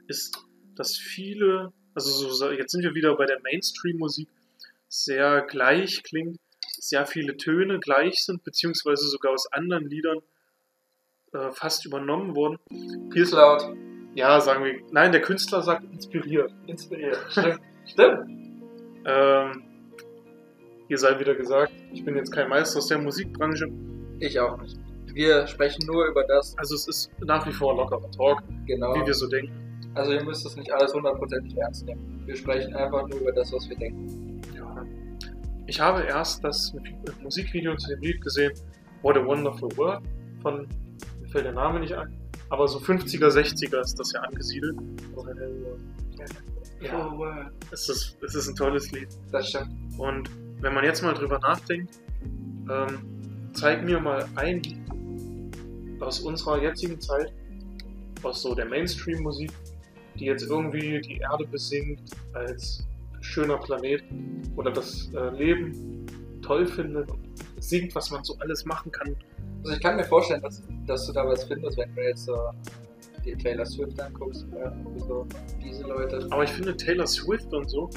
[0.08, 0.36] ist,
[0.74, 4.28] dass viele, also so, jetzt sind wir wieder bei der Mainstream-Musik,
[4.88, 10.18] sehr gleich klingt, sehr viele Töne gleich sind, beziehungsweise sogar aus anderen Liedern
[11.32, 12.58] äh, fast übernommen wurden.
[13.12, 13.74] Viel ist laut.
[14.16, 14.80] Ja, sagen wir.
[14.90, 16.50] Nein, der Künstler sagt inspiriert.
[16.66, 17.18] Inspiriert.
[17.28, 17.60] Stimmt.
[17.84, 18.30] Stimmt.
[19.04, 19.62] Ähm,
[20.88, 23.68] hier sei wieder gesagt, ich bin jetzt kein Meister aus der Musikbranche.
[24.18, 24.78] Ich auch nicht.
[25.12, 28.94] Wir sprechen nur über das, Also es ist nach wie vor lockerer Talk, genau.
[28.94, 29.52] wie wir so denken.
[29.94, 32.22] Also ihr müsst das nicht alles hundertprozentig ernst nehmen.
[32.24, 34.40] Wir sprechen einfach nur über das, was wir denken.
[34.56, 34.82] Ja.
[35.66, 36.74] Ich habe erst das
[37.22, 38.52] Musikvideo zu dem Lied gesehen,
[39.02, 40.00] What a Wonderful World,
[40.40, 40.66] von,
[41.20, 42.25] mir fällt der Name nicht ein.
[42.50, 44.76] Aber so 50er, 60er ist das ja angesiedelt.
[46.80, 47.46] Ja, Oh, wow.
[47.72, 49.08] es ist, es ist ein tolles Lied.
[49.32, 49.70] Das stimmt.
[49.98, 50.30] Und
[50.60, 51.98] wenn man jetzt mal drüber nachdenkt,
[52.70, 54.78] ähm, zeig mir mal ein Lied
[56.00, 57.32] aus unserer jetzigen Zeit,
[58.22, 59.50] aus so der Mainstream-Musik,
[60.18, 62.02] die jetzt irgendwie die Erde besingt
[62.34, 62.86] als
[63.20, 64.04] schöner Planet
[64.56, 66.06] oder das äh, Leben
[66.42, 67.08] toll findet
[67.58, 69.16] singt, was man so alles machen kann.
[69.62, 72.36] Also ich kann mir vorstellen, dass, dass du da was findest, wenn du jetzt so
[73.24, 75.26] die Taylor Swift anguckst, äh, so
[75.62, 76.26] diese Leute.
[76.30, 77.90] Aber ich finde Taylor Swift und so,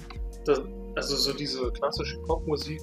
[0.46, 0.62] das,
[0.96, 2.82] also so diese klassische Popmusik,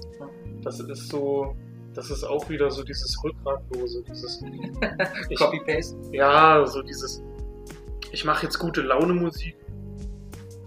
[0.63, 1.57] das ist so,
[1.95, 4.41] das ist auch wieder so dieses Rückgratlose, dieses
[5.37, 5.97] Copy-Paste.
[6.13, 7.23] Ja, so dieses,
[8.13, 9.57] ich mache jetzt gute Laune Musik.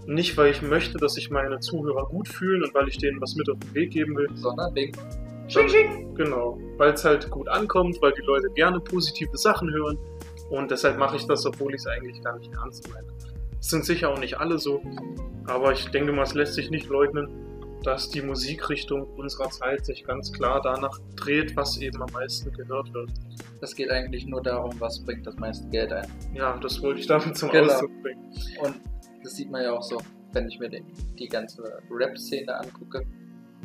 [0.06, 3.36] Nicht, weil ich möchte, dass sich meine Zuhörer gut fühlen und weil ich denen was
[3.36, 4.28] mit auf den Weg geben will.
[4.34, 4.94] sondern wegen
[5.50, 9.98] Sondern- Genau, weil es halt gut ankommt, weil die Leute gerne positive Sachen hören.
[10.50, 13.08] Und deshalb mache ich das, obwohl ich es eigentlich gar nicht ernst meine.
[13.60, 14.82] Es sind sicher auch nicht alle so,
[15.46, 17.30] aber ich denke mal, es lässt sich nicht leugnen,
[17.84, 22.94] dass die Musikrichtung unserer Zeit sich ganz klar danach dreht, was eben am meisten gehört
[22.94, 23.10] wird.
[23.62, 26.06] Es geht eigentlich nur darum, was bringt das meiste Geld ein.
[26.34, 27.72] Ja, das wollte ich damit zum Genau.
[27.72, 28.24] Ausdruck bringen.
[28.62, 28.76] Und
[29.24, 29.98] das sieht man ja auch so,
[30.34, 33.06] wenn ich mir die ganze Rap-Szene angucke.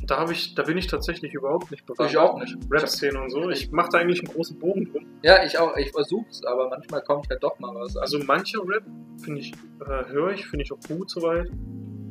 [0.07, 2.11] Da, hab ich, da bin ich tatsächlich überhaupt nicht bewandert.
[2.13, 2.57] Ich auch nicht.
[2.71, 3.49] Rap-Szene und so.
[3.51, 5.07] Ich mache da eigentlich einen großen Bogen drum.
[5.23, 5.77] Ja, ich auch.
[5.77, 7.97] Ich versuch's, aber manchmal kommt halt doch mal was.
[7.97, 8.83] Also mancher Rap
[9.23, 11.49] finde ich, äh, höre ich, finde ich auch gut soweit.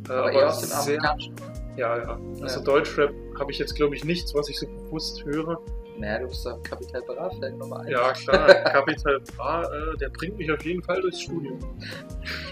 [0.09, 1.35] Äh, aber eher aus dem sehr- amerikanischen.
[1.77, 2.19] Ja, ja.
[2.41, 2.65] Also Ja.
[2.65, 5.59] Deutschrap habe ich jetzt, glaube ich, nichts, was ich so bewusst höre.
[5.97, 7.89] Naja, du bist doch Capital Bra-Fan Nummer 1.
[7.91, 11.59] Ja, klar, Capital Bra, äh, der bringt mich auf jeden Fall durchs Studium.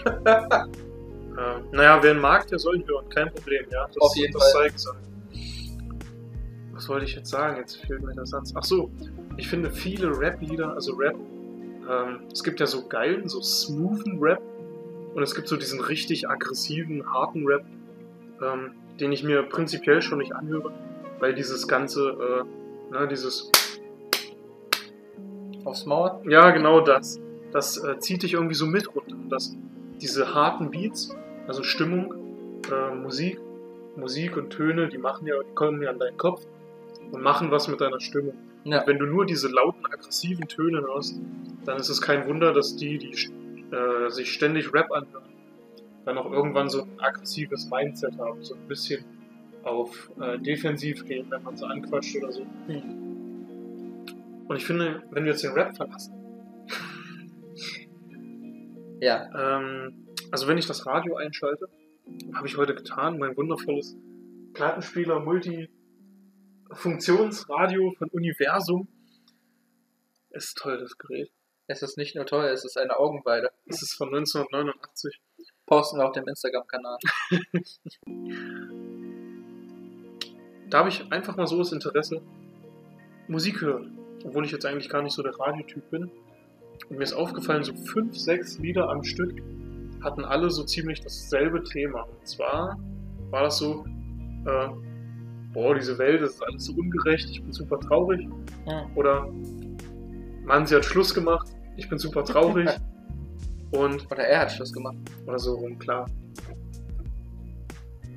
[0.06, 0.64] äh,
[1.72, 3.86] naja, wer ihn mag, der soll ihn hören, kein Problem, ja.
[3.86, 4.70] Das, Auf jeden das Fall.
[4.70, 4.98] gesagt.
[6.72, 7.58] Was wollte ich jetzt sagen?
[7.58, 8.52] Jetzt fehlt mir der Satz.
[8.54, 8.90] Ach so,
[9.36, 11.16] ich finde viele Rap-Lieder, also Rap,
[11.88, 14.40] ähm, es gibt ja so geilen, so smoothen Rap
[15.14, 17.64] und es gibt so diesen richtig aggressiven, harten Rap,
[18.42, 20.72] ähm, den ich mir prinzipiell schon nicht anhöre,
[21.18, 23.50] weil dieses ganze, äh, ne, dieses
[25.64, 26.12] Aufs Maul.
[26.28, 27.20] ja, genau das.
[27.52, 29.16] Das äh, zieht dich irgendwie so mit runter.
[29.28, 29.54] Das,
[30.00, 31.14] diese harten Beats,
[31.46, 32.14] also Stimmung,
[32.70, 33.38] äh, Musik,
[33.96, 36.46] Musik und Töne, die machen ja, die kommen ja an deinen Kopf
[37.10, 38.34] und machen was mit deiner Stimmung.
[38.64, 38.86] Ja.
[38.86, 41.18] Wenn du nur diese lauten, aggressiven Töne hörst,
[41.64, 43.10] dann ist es kein Wunder, dass die, die
[43.74, 45.24] äh, sich ständig Rap anhören,
[46.04, 49.04] dann auch irgendwann so ein aggressives Mindset haben, so ein bisschen
[49.64, 52.44] auf äh, defensiv gehen, wenn man sie anquatscht oder so.
[54.48, 56.14] Und ich finde, wenn wir jetzt den Rap verlassen,
[59.00, 59.58] Ja.
[59.58, 61.68] ähm, also wenn ich das Radio einschalte,
[62.34, 63.96] habe ich heute getan, mein wundervolles
[64.54, 65.20] Plattenspieler
[66.72, 68.88] Multi-Funktionsradio von Universum.
[70.30, 71.30] Ist toll, das Gerät.
[71.66, 73.50] Es ist nicht nur toll, es ist eine Augenweide.
[73.66, 75.20] Es ist von 1989.
[75.66, 76.98] Posten wir auf dem Instagram-Kanal.
[80.70, 82.22] Da habe ich einfach mal so das Interesse,
[83.28, 83.98] Musik hören.
[84.24, 86.10] Obwohl ich jetzt eigentlich gar nicht so der Radiotyp bin.
[86.88, 89.38] Und mir ist aufgefallen, so fünf, sechs Lieder am Stück
[90.02, 92.04] hatten alle so ziemlich dasselbe Thema.
[92.04, 92.78] Und zwar
[93.28, 93.84] war das so,
[94.46, 94.68] äh,
[95.52, 98.28] boah, diese Welt, das ist alles so ungerecht, ich bin super traurig.
[98.94, 99.28] Oder,
[100.44, 102.68] Mann, sie hat Schluss gemacht, ich bin super traurig.
[103.72, 104.96] Und Oder er hat Schluss gemacht.
[105.26, 106.04] oder so rum, klar.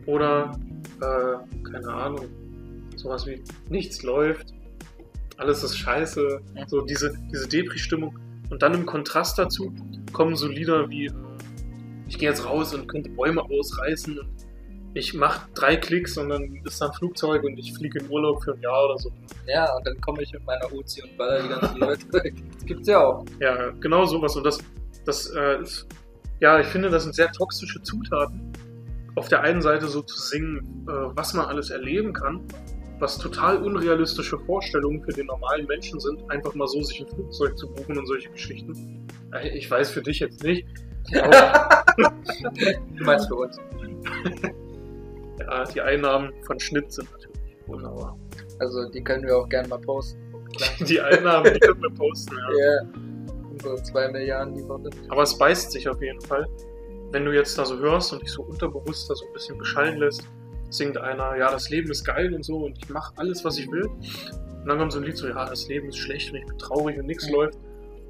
[0.06, 0.52] Oder,
[1.02, 2.26] äh, keine Ahnung,
[2.98, 4.54] sowas wie nichts läuft,
[5.38, 6.68] alles ist scheiße, Ja.
[6.68, 8.18] so diese, diese Depri-Stimmung.
[8.50, 9.74] Und dann im Kontrast dazu
[10.14, 11.10] kommen so Lieder wie,
[12.08, 14.30] ich gehe jetzt raus und könnte Bäume ausreißen und
[14.96, 18.42] ich mache drei Klicks und dann ist da ein Flugzeug und ich fliege in Urlaub
[18.42, 19.12] für ein Jahr oder so.
[19.46, 22.34] Ja, und dann komme ich mit meiner Uzi und baller die ganzen Leute weg.
[22.54, 23.26] Das gibt's ja auch.
[23.42, 24.38] Ja, genau sowas.
[24.38, 24.60] Und das,
[25.06, 25.86] das äh, ist,
[26.40, 28.54] ja, ich finde, das sind sehr toxische Zutaten.
[29.16, 32.40] Auf der einen Seite so zu singen, äh, was man alles erleben kann,
[33.00, 37.58] was total unrealistische Vorstellungen für den normalen Menschen sind, einfach mal so sich ein Flugzeug
[37.58, 39.06] zu buchen und solche Geschichten.
[39.54, 40.66] Ich weiß für dich jetzt nicht.
[41.22, 41.84] Aber
[42.98, 43.60] Du meinst für uns.
[45.40, 48.18] ja, die Einnahmen von Schnitt sind natürlich wunderbar.
[48.60, 50.22] Also die können wir auch gerne mal posten.
[50.88, 52.66] Die Einnahmen, die können wir posten, ja.
[52.66, 52.82] Ja.
[53.62, 54.90] So zwei Milliarden die Woche.
[55.10, 56.48] Aber es beißt sich auf jeden Fall.
[57.12, 59.98] Wenn du jetzt da so hörst und dich so unterbewusst da so ein bisschen beschallen
[59.98, 60.26] lässt,
[60.70, 63.70] singt einer, ja, das Leben ist geil und so und ich mache alles, was ich
[63.70, 63.86] will.
[63.86, 66.58] Und dann kommt so ein Lied so, ja, das Leben ist schlecht und ich bin
[66.58, 67.34] traurig und nichts Mhm.
[67.36, 67.56] läuft.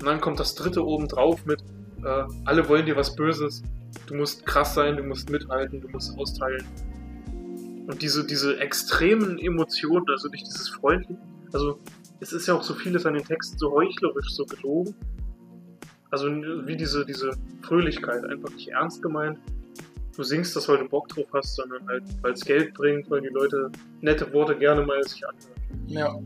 [0.01, 1.61] Und dann kommt das dritte oben drauf mit,
[2.03, 3.63] äh, alle wollen dir was Böses.
[4.07, 6.63] Du musst krass sein, du musst mithalten, du musst austeilen.
[7.87, 11.19] Und diese, diese extremen Emotionen, also nicht dieses Freundliche,
[11.53, 11.79] also
[12.19, 14.95] es ist ja auch so vieles an den Texten so heuchlerisch, so gelogen.
[16.09, 17.31] Also wie diese, diese
[17.61, 19.37] Fröhlichkeit, einfach nicht ernst gemeint.
[20.15, 23.21] Du singst das, weil du Bock drauf hast, sondern halt, weil es Geld bringt, weil
[23.21, 23.69] die Leute
[24.01, 25.87] nette Worte gerne mal sich anhören.
[25.87, 26.19] Ja.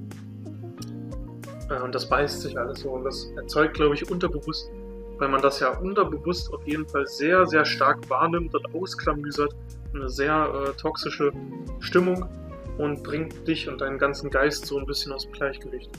[1.70, 4.72] Ja, und das beißt sich alles so und das erzeugt, glaube ich, unterbewusst,
[5.20, 9.54] weil man das ja unterbewusst auf jeden Fall sehr, sehr stark wahrnimmt und ausklamüsert,
[9.94, 11.32] eine sehr äh, toxische
[11.80, 12.26] Stimmung
[12.78, 15.92] und bringt dich und deinen ganzen Geist so ein bisschen aus dem Gleichgewicht.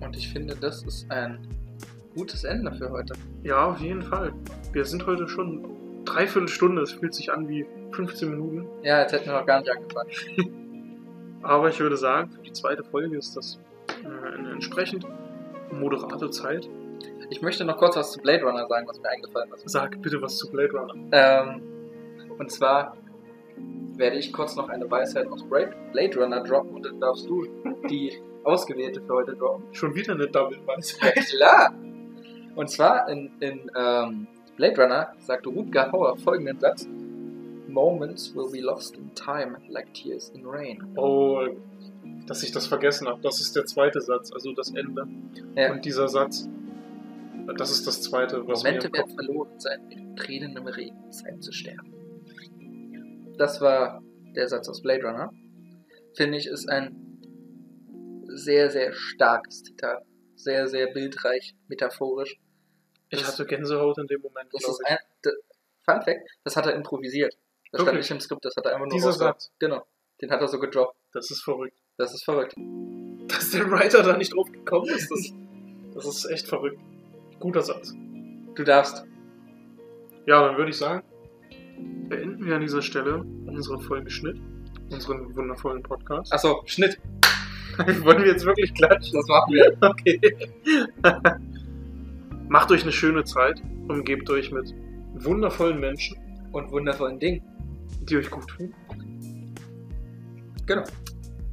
[0.00, 1.46] Und ich finde, das ist ein
[2.16, 3.14] gutes Ende für heute.
[3.42, 4.32] Ja, auf jeden Fall.
[4.72, 8.66] Wir sind heute schon dreiviertel Stunde, es fühlt sich an wie 15 Minuten.
[8.82, 10.10] Ja, jetzt hätten wir noch gar nicht angefangen.
[11.42, 13.60] Aber ich würde sagen, für die zweite Folge ist das
[14.02, 15.06] äh, eine entsprechend
[15.70, 16.68] moderate Zeit.
[17.32, 19.66] Ich möchte noch kurz was zu Blade Runner sagen, was mir eingefallen ist.
[19.66, 20.94] Sag bitte was zu Blade Runner.
[21.12, 21.62] Ähm,
[22.38, 22.94] und zwar
[23.96, 27.46] werde ich kurz noch eine Weisheit aus Blade Runner droppen und dann darfst du
[27.88, 28.12] die
[28.44, 29.64] ausgewählte für heute droppen.
[29.72, 31.14] Schon wieder eine Double-Weisheit.
[31.30, 31.74] Klar!
[32.54, 34.26] Und zwar in, in ähm,
[34.58, 36.86] Blade Runner sagte Rutger Hauer folgenden Satz:
[37.66, 40.86] Moments will be lost in time, like tears in rain.
[40.96, 41.46] Oh,
[42.26, 43.22] dass ich das vergessen habe.
[43.22, 45.08] Das ist der zweite Satz, also das Ende.
[45.56, 45.72] Ja.
[45.72, 46.46] Und dieser Satz,
[47.56, 51.40] das ist das zweite, was Momente mir werden verloren sein, mit Tränen im Regen sein
[51.40, 51.92] zu sterben.
[53.36, 54.02] Das war
[54.34, 55.32] der Satz aus Blade Runner.
[56.16, 57.18] Finde ich, ist ein
[58.26, 60.04] sehr, sehr starkes Zitat.
[60.36, 62.36] Sehr, sehr bildreich, metaphorisch.
[63.10, 64.98] Ich Das- hatte Gänsehaut in dem Moment, Das ist ein
[65.84, 67.34] Fun Fact, das hat er improvisiert.
[67.70, 68.04] Das stand Wirklich?
[68.04, 69.12] nicht im Skript, das hat er einfach nur Dieser.
[69.12, 69.84] Satz, Genau.
[70.20, 70.96] Den hat er so gedroppt.
[71.12, 71.76] das ist verrückt.
[71.98, 72.54] Das ist verrückt.
[73.28, 75.32] Dass der Writer da nicht drauf gekommen ist, das,
[75.94, 76.78] das ist echt verrückt.
[77.42, 77.92] Guter Satz.
[78.54, 79.04] Du darfst.
[80.26, 81.02] Ja, dann würde ich sagen,
[82.08, 84.40] beenden wir an dieser Stelle unsere Folge Schnitt,
[84.90, 86.32] unseren wundervollen Podcast.
[86.32, 87.00] Achso, Schnitt.
[88.04, 89.14] Wollen wir jetzt wirklich klatschen?
[89.14, 89.76] Das machen wir.
[89.82, 90.20] Okay.
[92.48, 94.72] Macht euch eine schöne Zeit, umgebt euch mit
[95.14, 96.16] wundervollen Menschen,
[96.52, 97.42] Und wundervollen Ding.
[98.02, 98.72] die euch gut tun.
[100.66, 100.84] Genau.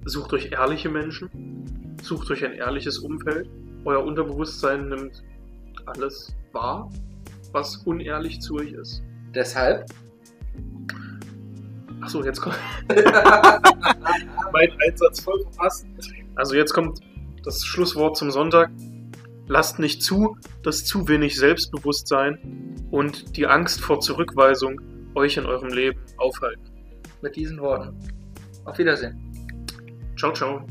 [0.06, 3.50] Sucht euch ehrliche Menschen, sucht euch ein ehrliches Umfeld.
[3.86, 5.24] Euer Unterbewusstsein nimmt
[5.90, 6.90] alles wahr,
[7.52, 9.02] was unehrlich zu euch ist.
[9.34, 9.86] Deshalb.
[12.02, 12.58] Achso, jetzt kommt
[14.54, 15.86] mein Einsatz voll verpasst.
[16.36, 17.00] Also jetzt kommt
[17.44, 18.72] das Schlusswort zum Sonntag.
[19.48, 24.80] Lasst nicht zu, dass zu wenig Selbstbewusstsein und die Angst vor Zurückweisung
[25.16, 26.64] euch in eurem Leben aufhalten.
[27.22, 27.98] Mit diesen Worten.
[28.66, 29.18] Auf Wiedersehen.
[30.18, 30.66] Ciao, ciao.